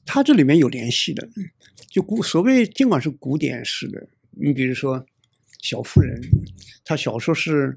[0.06, 1.28] 它这里面有联系的，
[1.88, 5.00] 就古所谓尽管是古典式的，你比如说
[5.62, 6.20] 《小妇人》，
[6.84, 7.76] 他小说是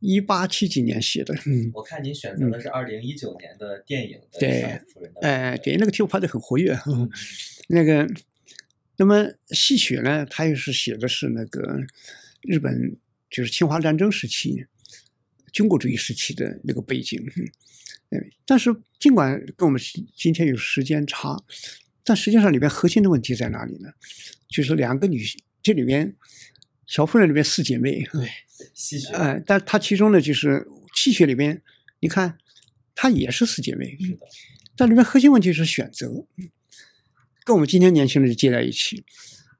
[0.00, 1.34] 一八七几年写的。
[1.72, 5.12] 我看您选择的是二零一九年的电影的《小妇人》。
[5.20, 6.76] 哎，对，那个题目拍的很活跃。
[7.68, 8.06] 那个，
[8.96, 11.80] 那么戏曲呢，它也是写的是那个
[12.42, 12.96] 日本，
[13.30, 14.66] 就是侵华战争时期、
[15.52, 17.24] 军国主义时期的那个背景。
[18.44, 19.80] 但是尽管跟我们
[20.14, 21.36] 今天有时间差，
[22.04, 23.90] 但实际上里边核心的问题在哪里呢？
[24.48, 26.14] 就是两个女性，这里面
[26.86, 28.30] 小妇人里面四姐妹，对，
[28.72, 31.60] 戏谑，哎，但她其中呢就是戏谑里边，
[31.98, 32.38] 你看
[32.94, 33.98] 她也是四姐妹，
[34.76, 36.26] 但里面核心问题是选择，
[37.44, 39.04] 跟我们今天年轻人接在一起，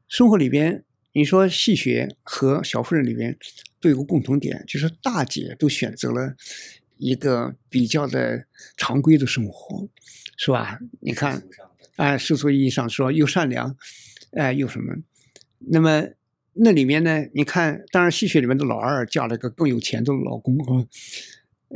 [0.08, 3.36] 生活里边，你说戏谑和小妇人里面
[3.80, 6.36] 都有个共同点，就是大姐都选择了。
[6.98, 9.88] 一个比较的常规的生活，
[10.36, 10.78] 是吧？
[11.00, 11.42] 你看，
[11.96, 13.76] 哎，世俗意义上说又善良，
[14.32, 14.94] 哎，又什么？
[15.58, 16.08] 那么
[16.54, 17.26] 那里面呢？
[17.34, 20.86] 你看，当然戏曲里面的老二嫁了个更有钱的老公啊，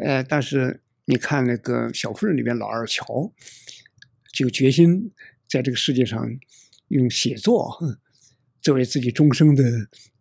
[0.03, 3.33] 呃，但是你看那个小妇人里面老二乔，
[4.33, 5.13] 就决心
[5.49, 6.27] 在这个世界上
[6.89, 7.79] 用写作
[8.63, 9.63] 作为自己终生的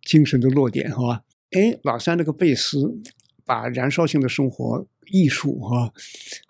[0.02, 1.24] 精神的落点，好吧？
[1.52, 3.00] 哎，老三那个贝斯。
[3.46, 5.92] 把燃烧性的生活艺术啊，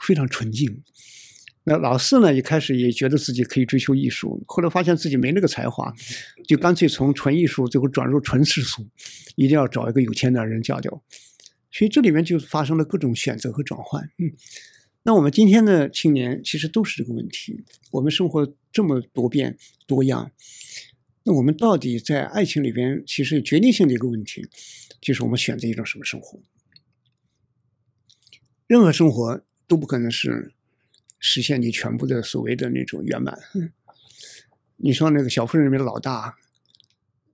[0.07, 0.83] 非常纯净。
[1.65, 5.93] 那老四呢，一开始也觉得自己可以追求艺术，后来发现自己没那个才华，
[6.49, 8.87] 就干脆从纯艺术最后转入纯世俗，
[9.37, 11.03] 一定要找一个有钱男人嫁掉。
[11.71, 14.03] 所以这里面就发生了各种选择和转换。
[14.19, 14.33] 嗯，
[15.03, 17.63] 那我们今天的青年其实都是这个问题。
[17.93, 19.57] 我们生活这么多变
[19.87, 20.33] 多样，
[21.25, 24.49] 那我们到底在爱情里边，其实决定性的一个问题，
[25.01, 26.41] 就是我们选择一种什么生活。
[28.71, 30.53] 任何生活都不可能是
[31.19, 33.37] 实现你全部的所谓的那种圆满。
[34.77, 36.37] 你说那个小妇人里面的老大，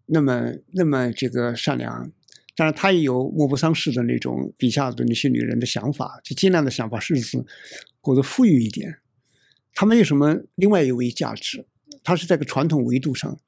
[0.06, 2.10] 那么那么这个善良，
[2.54, 7.44] 当然他也有莫不桑式的那种笔下的那些女人的想法，就尽量的想把日子
[8.00, 9.00] 过得富裕一点。
[9.74, 11.66] 他没有什么另外一位价值，
[12.02, 13.38] 他是在个传统维度上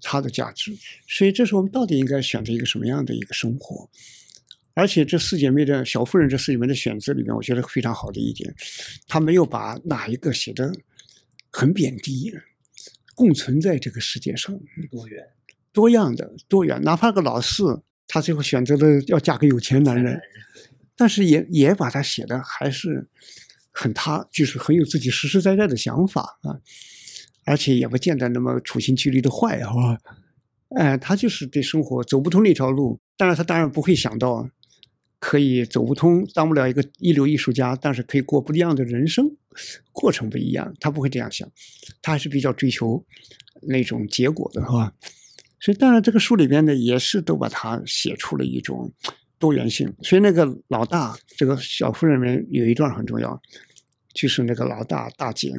[0.00, 0.76] 他的价值。
[1.06, 3.88] 所以这时候我们到底应该选择一个什么样的一个生活？
[4.74, 8.54] 而且这四姐妹的小妇人这四姐妹的选择里面，我觉得非常好的一点，
[9.06, 10.72] 她没有把哪一个写的
[11.50, 12.32] 很贬低，
[13.14, 14.58] 共存在这个世界上，
[14.90, 15.22] 多元、
[15.72, 16.80] 多样的、多元。
[16.82, 20.18] 哪怕个老四，她最后选择了要嫁给有钱男人，
[20.96, 23.06] 但是也也把她写的还是
[23.70, 26.56] 很他，就是很有自己实实在在的想法啊，
[27.44, 29.98] 而且也不见得那么处心积虑的坏，好吧？
[30.76, 34.48] 哎，他就是对生活走不通那条路，当然他当然不会想到。
[35.24, 39.36] 可以走不通，当不了一个一流艺术家，但是可以过不一样的人生，
[39.92, 41.48] 过程不一样，他不会这样想，
[42.02, 43.06] 他还是比较追求
[43.68, 44.92] 那种结果的，是吧？
[45.60, 48.92] 所以当然这个书里边呢，也是都把它写出了一种
[49.38, 49.94] 多元性。
[50.02, 53.40] 所以那个老大，这个小夫人里面有一段很重要，
[54.12, 55.52] 就是那个老大大姐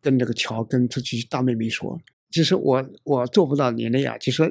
[0.00, 2.00] 跟那个乔跟自己大妹妹说，
[2.30, 4.50] 其实我我做不到你那样，就说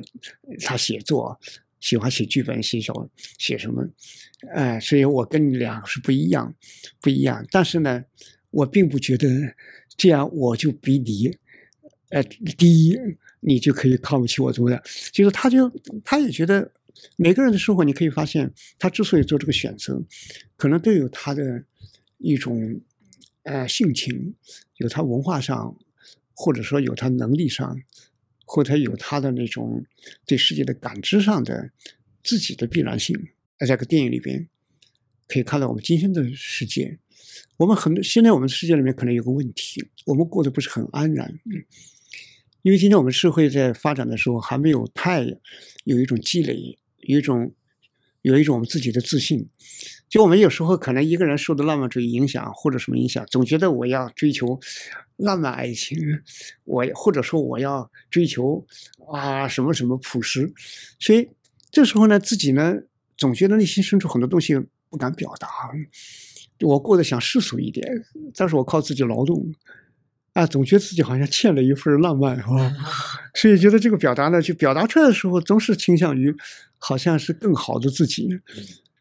[0.64, 1.36] 他写作
[1.82, 2.94] 喜欢写剧本，写小
[3.38, 3.86] 写什么，
[4.54, 6.56] 哎，所以我跟你俩是不一样，
[7.02, 7.46] 不一样。
[7.52, 8.06] 但是呢，
[8.52, 9.28] 我并不觉得
[9.98, 11.36] 这样我就比你，
[12.10, 12.98] 呃，第一，
[13.40, 14.82] 你就可以看不起我怎么的。
[15.12, 15.70] 就是他就
[16.06, 16.72] 他也觉得
[17.18, 20.02] 每个人的生活，你可以发现，他之所以做这个选择，
[20.56, 21.64] 可能都有他的
[22.20, 22.80] 一种
[23.44, 24.36] 呃性情，
[24.78, 25.76] 有他文化上，
[26.36, 27.76] 或者说有他能力上。
[28.54, 29.82] 或者有他的那种
[30.26, 31.72] 对世界的感知上的
[32.22, 33.16] 自己的必然性，
[33.58, 34.46] 在这个电影里边
[35.26, 37.00] 可以看到我们今天的世界，
[37.56, 41.34] 我们很多现在我们世界里面可能有个问题，我们过得不是很安然，
[42.62, 45.26] 因为今天我们社会在发展的时候还没有太
[45.86, 46.78] 有一种积累，
[47.08, 47.54] 有一种
[48.22, 49.50] 有一种我们自己的自信。
[50.10, 54.60] 就我们有时候可能一个人受的浪漫主义影响或者什么影响，总觉得我要追求
[55.16, 55.98] 浪漫爱情，
[56.66, 58.66] 我或者说我要追求
[59.14, 60.52] 啊什么什么朴实，
[61.00, 61.30] 所以
[61.72, 62.76] 这时候呢，自己呢
[63.16, 64.54] 总觉得内心深处很多东西
[64.90, 65.48] 不敢表达，
[66.60, 67.88] 我过得想世俗一点，
[68.36, 69.54] 但是我靠自己劳动，
[70.34, 72.74] 啊，总觉得自己好像欠了一份浪漫，是吧？
[73.34, 76.36] 所以觉得这个表达呢，就表达出来的时候，总是倾向于
[76.82, 78.28] 好像是更好的自己。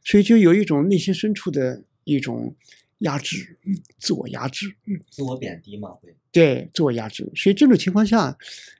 [0.03, 2.57] 所以就有一种内心深处的一种
[2.99, 3.59] 压制，
[3.99, 4.74] 自我压制，
[5.11, 7.31] 自我贬低嘛，会对自我压制。
[7.37, 8.37] 所以这种情况下，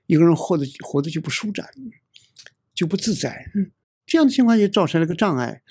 [0.07, 1.69] 一个人活得活得就不舒展，
[2.75, 3.51] 就不自在。
[4.07, 5.63] 这样的情况就造成了个障碍，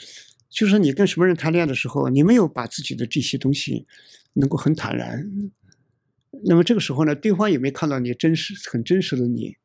[0.49, 3.87] 就是你跟什么人谈恋爱的时候，你没有把自己的这些东西
[4.33, 5.27] 能够很坦然，
[6.45, 9.57] 那么这个时候呢，对方也没看到你真实、很真实的你，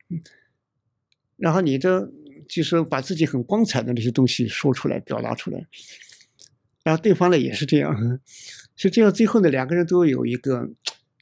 [1.37, 2.11] 然后你的。
[2.47, 5.65] 就是把自己很光彩的那些东西说出来、表达出来，
[6.83, 7.95] 然后对方呢也是这样，
[8.75, 10.69] 所以这样最后呢，两个人都有一个，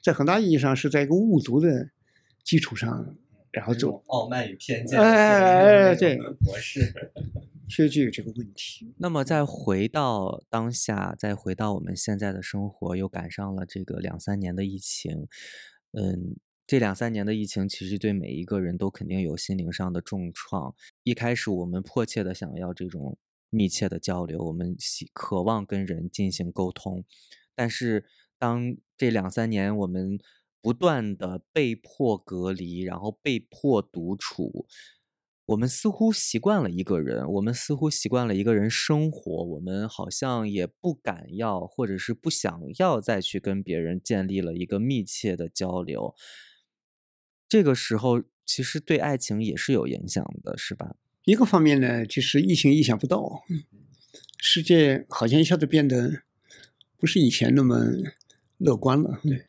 [0.01, 1.89] 在很大意义上是在一个误读的
[2.43, 3.15] 基础上，
[3.51, 6.93] 然后走傲慢与偏见，哎哎哎，对模式，
[7.69, 8.93] 所以就有这个问题。
[8.97, 15.27] 那么再回到当下，再回到我们现在的生活，又赶上了这个两三年的疫情，
[15.91, 16.35] 嗯。
[16.65, 20.73] 这两三年的疫情，其实对每一个人都肯定有心灵上的重创。
[21.03, 23.17] 一开始，我们迫切的想要这种
[23.49, 27.03] 密切的交流，我们喜渴望跟人进行沟通。
[27.53, 28.05] 但是，
[28.39, 30.17] 当这两三年我们
[30.61, 34.65] 不断的被迫隔离，然后被迫独处，
[35.47, 46.15] 我们似乎习惯了一个人，我们似乎习惯了一个人生活，我们好像也不敢要，或者是不想要再去跟别人建立了一个密切的交流。
[47.53, 50.95] 这个时候其实对爱情也是有影响的，是吧？
[51.23, 53.43] 一个方面呢，就是疫情意想不到，
[54.39, 56.23] 世界好像一下子变得
[56.97, 57.77] 不是以前那么
[58.57, 59.19] 乐观了。
[59.21, 59.45] 对，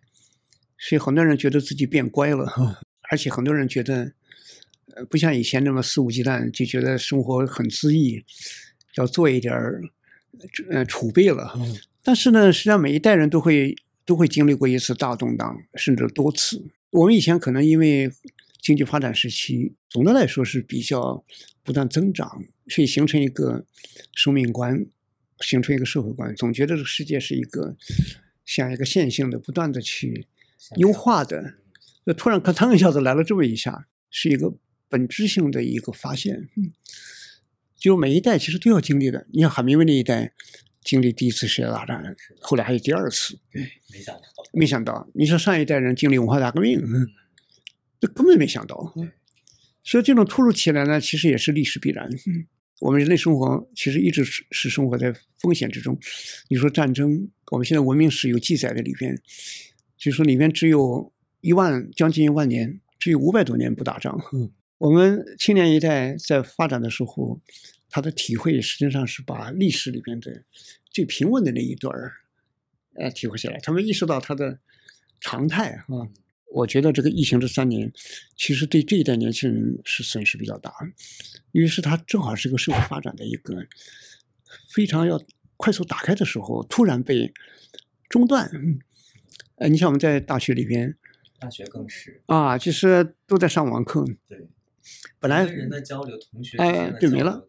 [0.77, 2.47] 所以很多人觉得自己变乖了，
[3.09, 4.13] 而且很多人觉得，
[4.95, 8.23] 呃，不像以前那么肆无忌惮，就觉得生活很恣意，
[8.99, 9.81] 要做一点儿
[10.69, 11.59] 呃储备了。
[12.03, 13.75] 但是呢，实际上每一代人都会
[14.05, 16.63] 都会经历过一次大动荡，甚至多次。
[16.95, 18.09] 我们以前可能因为
[18.63, 21.25] 经济发展时期，总的来说是比较
[21.65, 23.67] 不断增长，所以形成一个
[24.13, 24.87] 生命观，
[25.41, 27.77] 形成一个社会观，总觉得这个世界是一个
[28.47, 30.29] 像一个线性的、不断的去
[30.77, 31.55] 优化的。
[32.05, 34.55] 那突然，咔嚓一下子来了这么一下，是一个
[34.89, 36.49] 本质性的一个发现。
[37.77, 39.27] 就每一代其实都要经历的。
[39.33, 40.33] 你看海明威那一代。
[40.85, 43.39] 经历第一次世界大战，后来还有第二次。
[43.51, 44.23] 对，没想到，
[44.53, 45.09] 没想到。
[45.15, 46.79] 你说上一代人经历文化大革命，
[47.99, 48.95] 这根本没想到。
[49.83, 52.09] 所以这种突如其来呢，其实也是历史必然。
[52.81, 55.99] 我们人类生活其实一直是是生活在风险之中。
[56.49, 59.19] 你说战争，我们现在文明史有记载的里边，
[59.97, 61.11] 就说里面只有
[61.41, 64.21] 一万将近一万年，只有五百多年不打仗。
[64.79, 67.41] 我们青年一代在发展的时候。
[67.89, 70.43] 他的体会实际上是把历史里边的
[70.91, 72.13] 最平稳的那一段儿，
[72.95, 73.59] 呃，体会下来。
[73.61, 74.59] 他们意识到它的
[75.21, 76.09] 常态啊。
[76.51, 77.93] 我觉得这个疫情这三年，
[78.37, 80.73] 其实对这一代年轻人是损失比较大，
[81.51, 83.67] 因为是他正好是个社会发展的一个
[84.69, 85.21] 非常要
[85.57, 87.33] 快速打开的时候，突然被
[88.09, 88.49] 中断。
[89.57, 90.97] 呃，你像我们在大学里边，
[91.41, 94.05] 大学更是啊，其实都在上网课。
[94.29, 94.47] 对，
[95.19, 97.49] 本来人的交流，同学哎，对没了。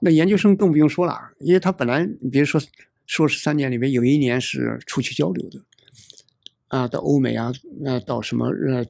[0.00, 2.60] 那研究生更不用说了，因为他本来，比如说
[3.06, 5.64] 硕士三年里面有一年是出去交流的，
[6.68, 7.52] 啊，到欧美啊，
[7.84, 8.86] 呃，到什么呃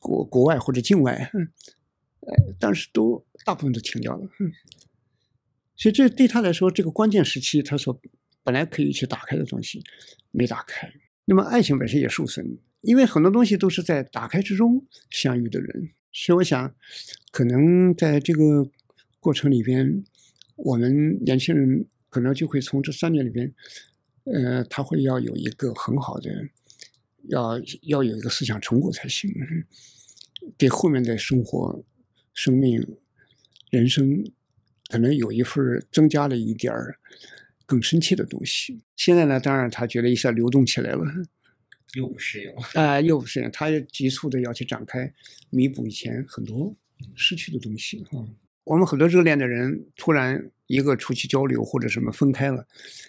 [0.00, 1.30] 国国外或者境外，
[2.20, 4.28] 呃，但是都大部分都停掉了。
[5.76, 7.98] 所以这对他来说，这个关键时期，他说
[8.42, 9.82] 本来可以去打开的东西
[10.30, 10.92] 没打开。
[11.24, 15.90] 那么爱情本身也受损，因为很多东西都是在打开之中相遇的人。
[16.12, 16.74] 所以我想，
[17.30, 18.68] 可能在这个
[19.20, 20.02] 过程里边，
[20.56, 23.54] 我们年轻人可能就会从这三年里边，
[24.24, 26.30] 呃，他会要有一个很好的，
[27.28, 29.30] 要要有一个思想成果才行，
[30.56, 31.84] 给后面的生活、
[32.34, 32.84] 生命、
[33.70, 34.24] 人生，
[34.88, 36.98] 可能有一份增加了一点儿
[37.66, 38.80] 更深切的东西。
[38.96, 41.04] 现在呢，当然他觉得一下流动起来了。
[41.94, 45.12] 又不适应啊，又不适应，他也急促的要去展开，
[45.50, 46.74] 弥补以前很多
[47.14, 48.24] 失去的东西啊。
[48.64, 52.66] 我们很多热恋的人，突然一个出去交流或者什么分开了，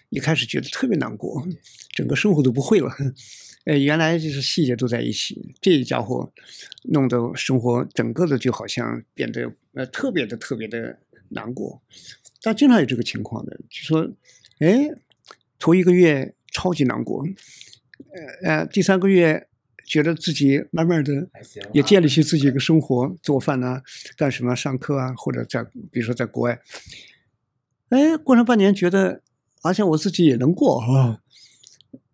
[0.10, 1.48] 一开始觉得特别难过，
[1.94, 2.90] 整个生活都不会了。
[3.66, 6.32] 呃， 原来就是细节都在一起，这一家伙
[6.86, 10.98] 弄得生活整个的就好像变得呃特别的特别的
[11.30, 11.82] 难过。
[12.42, 14.10] 但经常有这个情况的，就说，
[14.60, 14.90] 哎，
[15.60, 17.24] 头一个月超级难过。
[18.44, 19.48] 呃呃，第三个月
[19.92, 21.30] 觉得自己慢慢的
[21.74, 23.82] 也建立起自己一个生活，做饭呐，
[24.16, 25.62] 干什么，上课啊，或者在
[25.92, 26.62] 比如说在国外，
[27.90, 29.22] 哎，过上半年觉得，
[29.62, 31.20] 而且我自己也能过啊，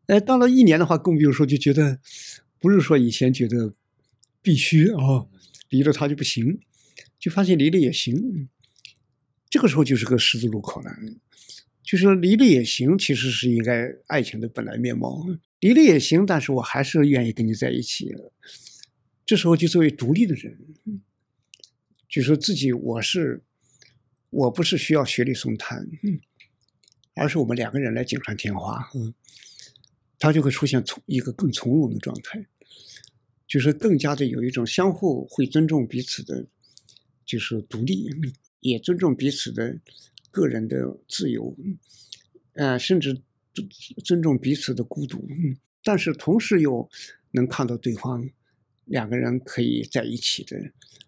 [0.07, 1.99] 哎，到了一年的话，更比如说就觉得，
[2.59, 3.75] 不是说以前觉得
[4.41, 5.27] 必须啊，
[5.69, 6.59] 离了他就不行，
[7.19, 8.49] 就发现离了也行，
[9.51, 10.89] 这个时候就是个十字路口了。
[11.83, 15.23] 就是说离了也行，其实是应该爱情的本来面貌。
[15.59, 18.13] 离了也行，但是我还是愿意跟你在一起。
[19.25, 20.57] 这时候就作为独立的人，
[22.07, 23.43] 就说自己我是，
[24.29, 25.87] 我不是需要雪里送炭，
[27.15, 28.89] 而是我们两个人来锦上添花。
[28.95, 29.13] 嗯，
[30.19, 32.45] 他就会出现从一个更从容的状态，
[33.47, 36.45] 就是更加的有一种相互会尊重彼此的，
[37.25, 38.09] 就是独立，
[38.59, 39.79] 也尊重彼此的。
[40.29, 41.57] 个人的自由，
[42.53, 43.23] 呃，甚至
[43.61, 43.69] 尊
[44.03, 45.27] 尊重彼此的孤独，
[45.83, 46.89] 但是同时又
[47.31, 48.27] 能看到对方
[48.85, 50.57] 两个人可以在一起的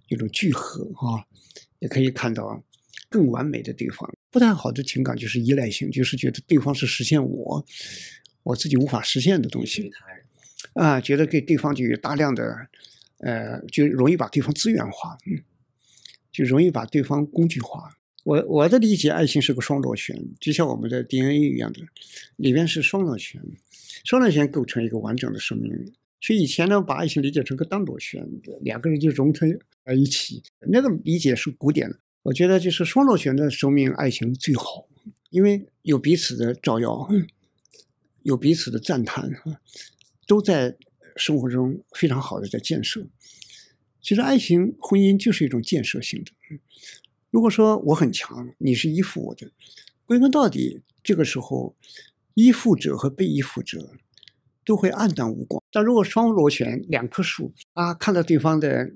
[0.08, 1.26] 一种聚合啊，
[1.80, 2.64] 也可以看到
[3.10, 4.10] 更完美的对方。
[4.32, 7.66] 不太好的情感就是依赖性，就是觉得对方是实现我
[8.44, 9.92] 我自己无法实现的东西
[10.74, 12.68] 啊，觉得给对方就有大量的
[13.20, 15.44] 呃，就容易把对方资源化，嗯，
[16.32, 17.99] 就容易把对方工具化。
[18.30, 21.80] 我我的理解，爱情是个双螺旋，就像我们的 DNA 一样的，
[22.36, 23.42] 里面是双螺旋，
[24.04, 25.72] 双螺旋构成一个完整的生命。
[26.22, 28.24] 所以以前呢，把爱情理解成个单螺旋，
[28.62, 29.50] 两个人就融成
[29.84, 31.98] 在一起，那个理解是古典的。
[32.22, 34.88] 我觉得就是双螺旋的生命爱情最好，
[35.32, 37.10] 因为有彼此的照耀，
[38.22, 39.32] 有彼此的赞叹，
[40.28, 40.78] 都在
[41.16, 43.08] 生活中非常好的在建设。
[44.00, 46.32] 其实爱情婚姻就是一种建设性的。
[47.32, 49.52] 如果说我很强，你是依附我的，
[50.06, 51.76] 归根到底，这个时候，
[52.34, 53.96] 依附者和被依附者
[54.66, 55.64] 都会黯淡无光。
[55.72, 58.92] 但如果双螺旋两棵树啊，看到对方的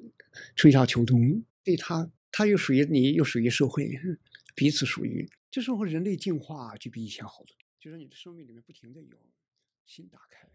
[0.56, 3.92] 春夏秋冬，对他，他又属于你，又属于社会，
[4.56, 9.18] 彼此属于，这时候人类进化就比以前好多，就是你的生命里面不停的有
[9.86, 10.48] 新打开。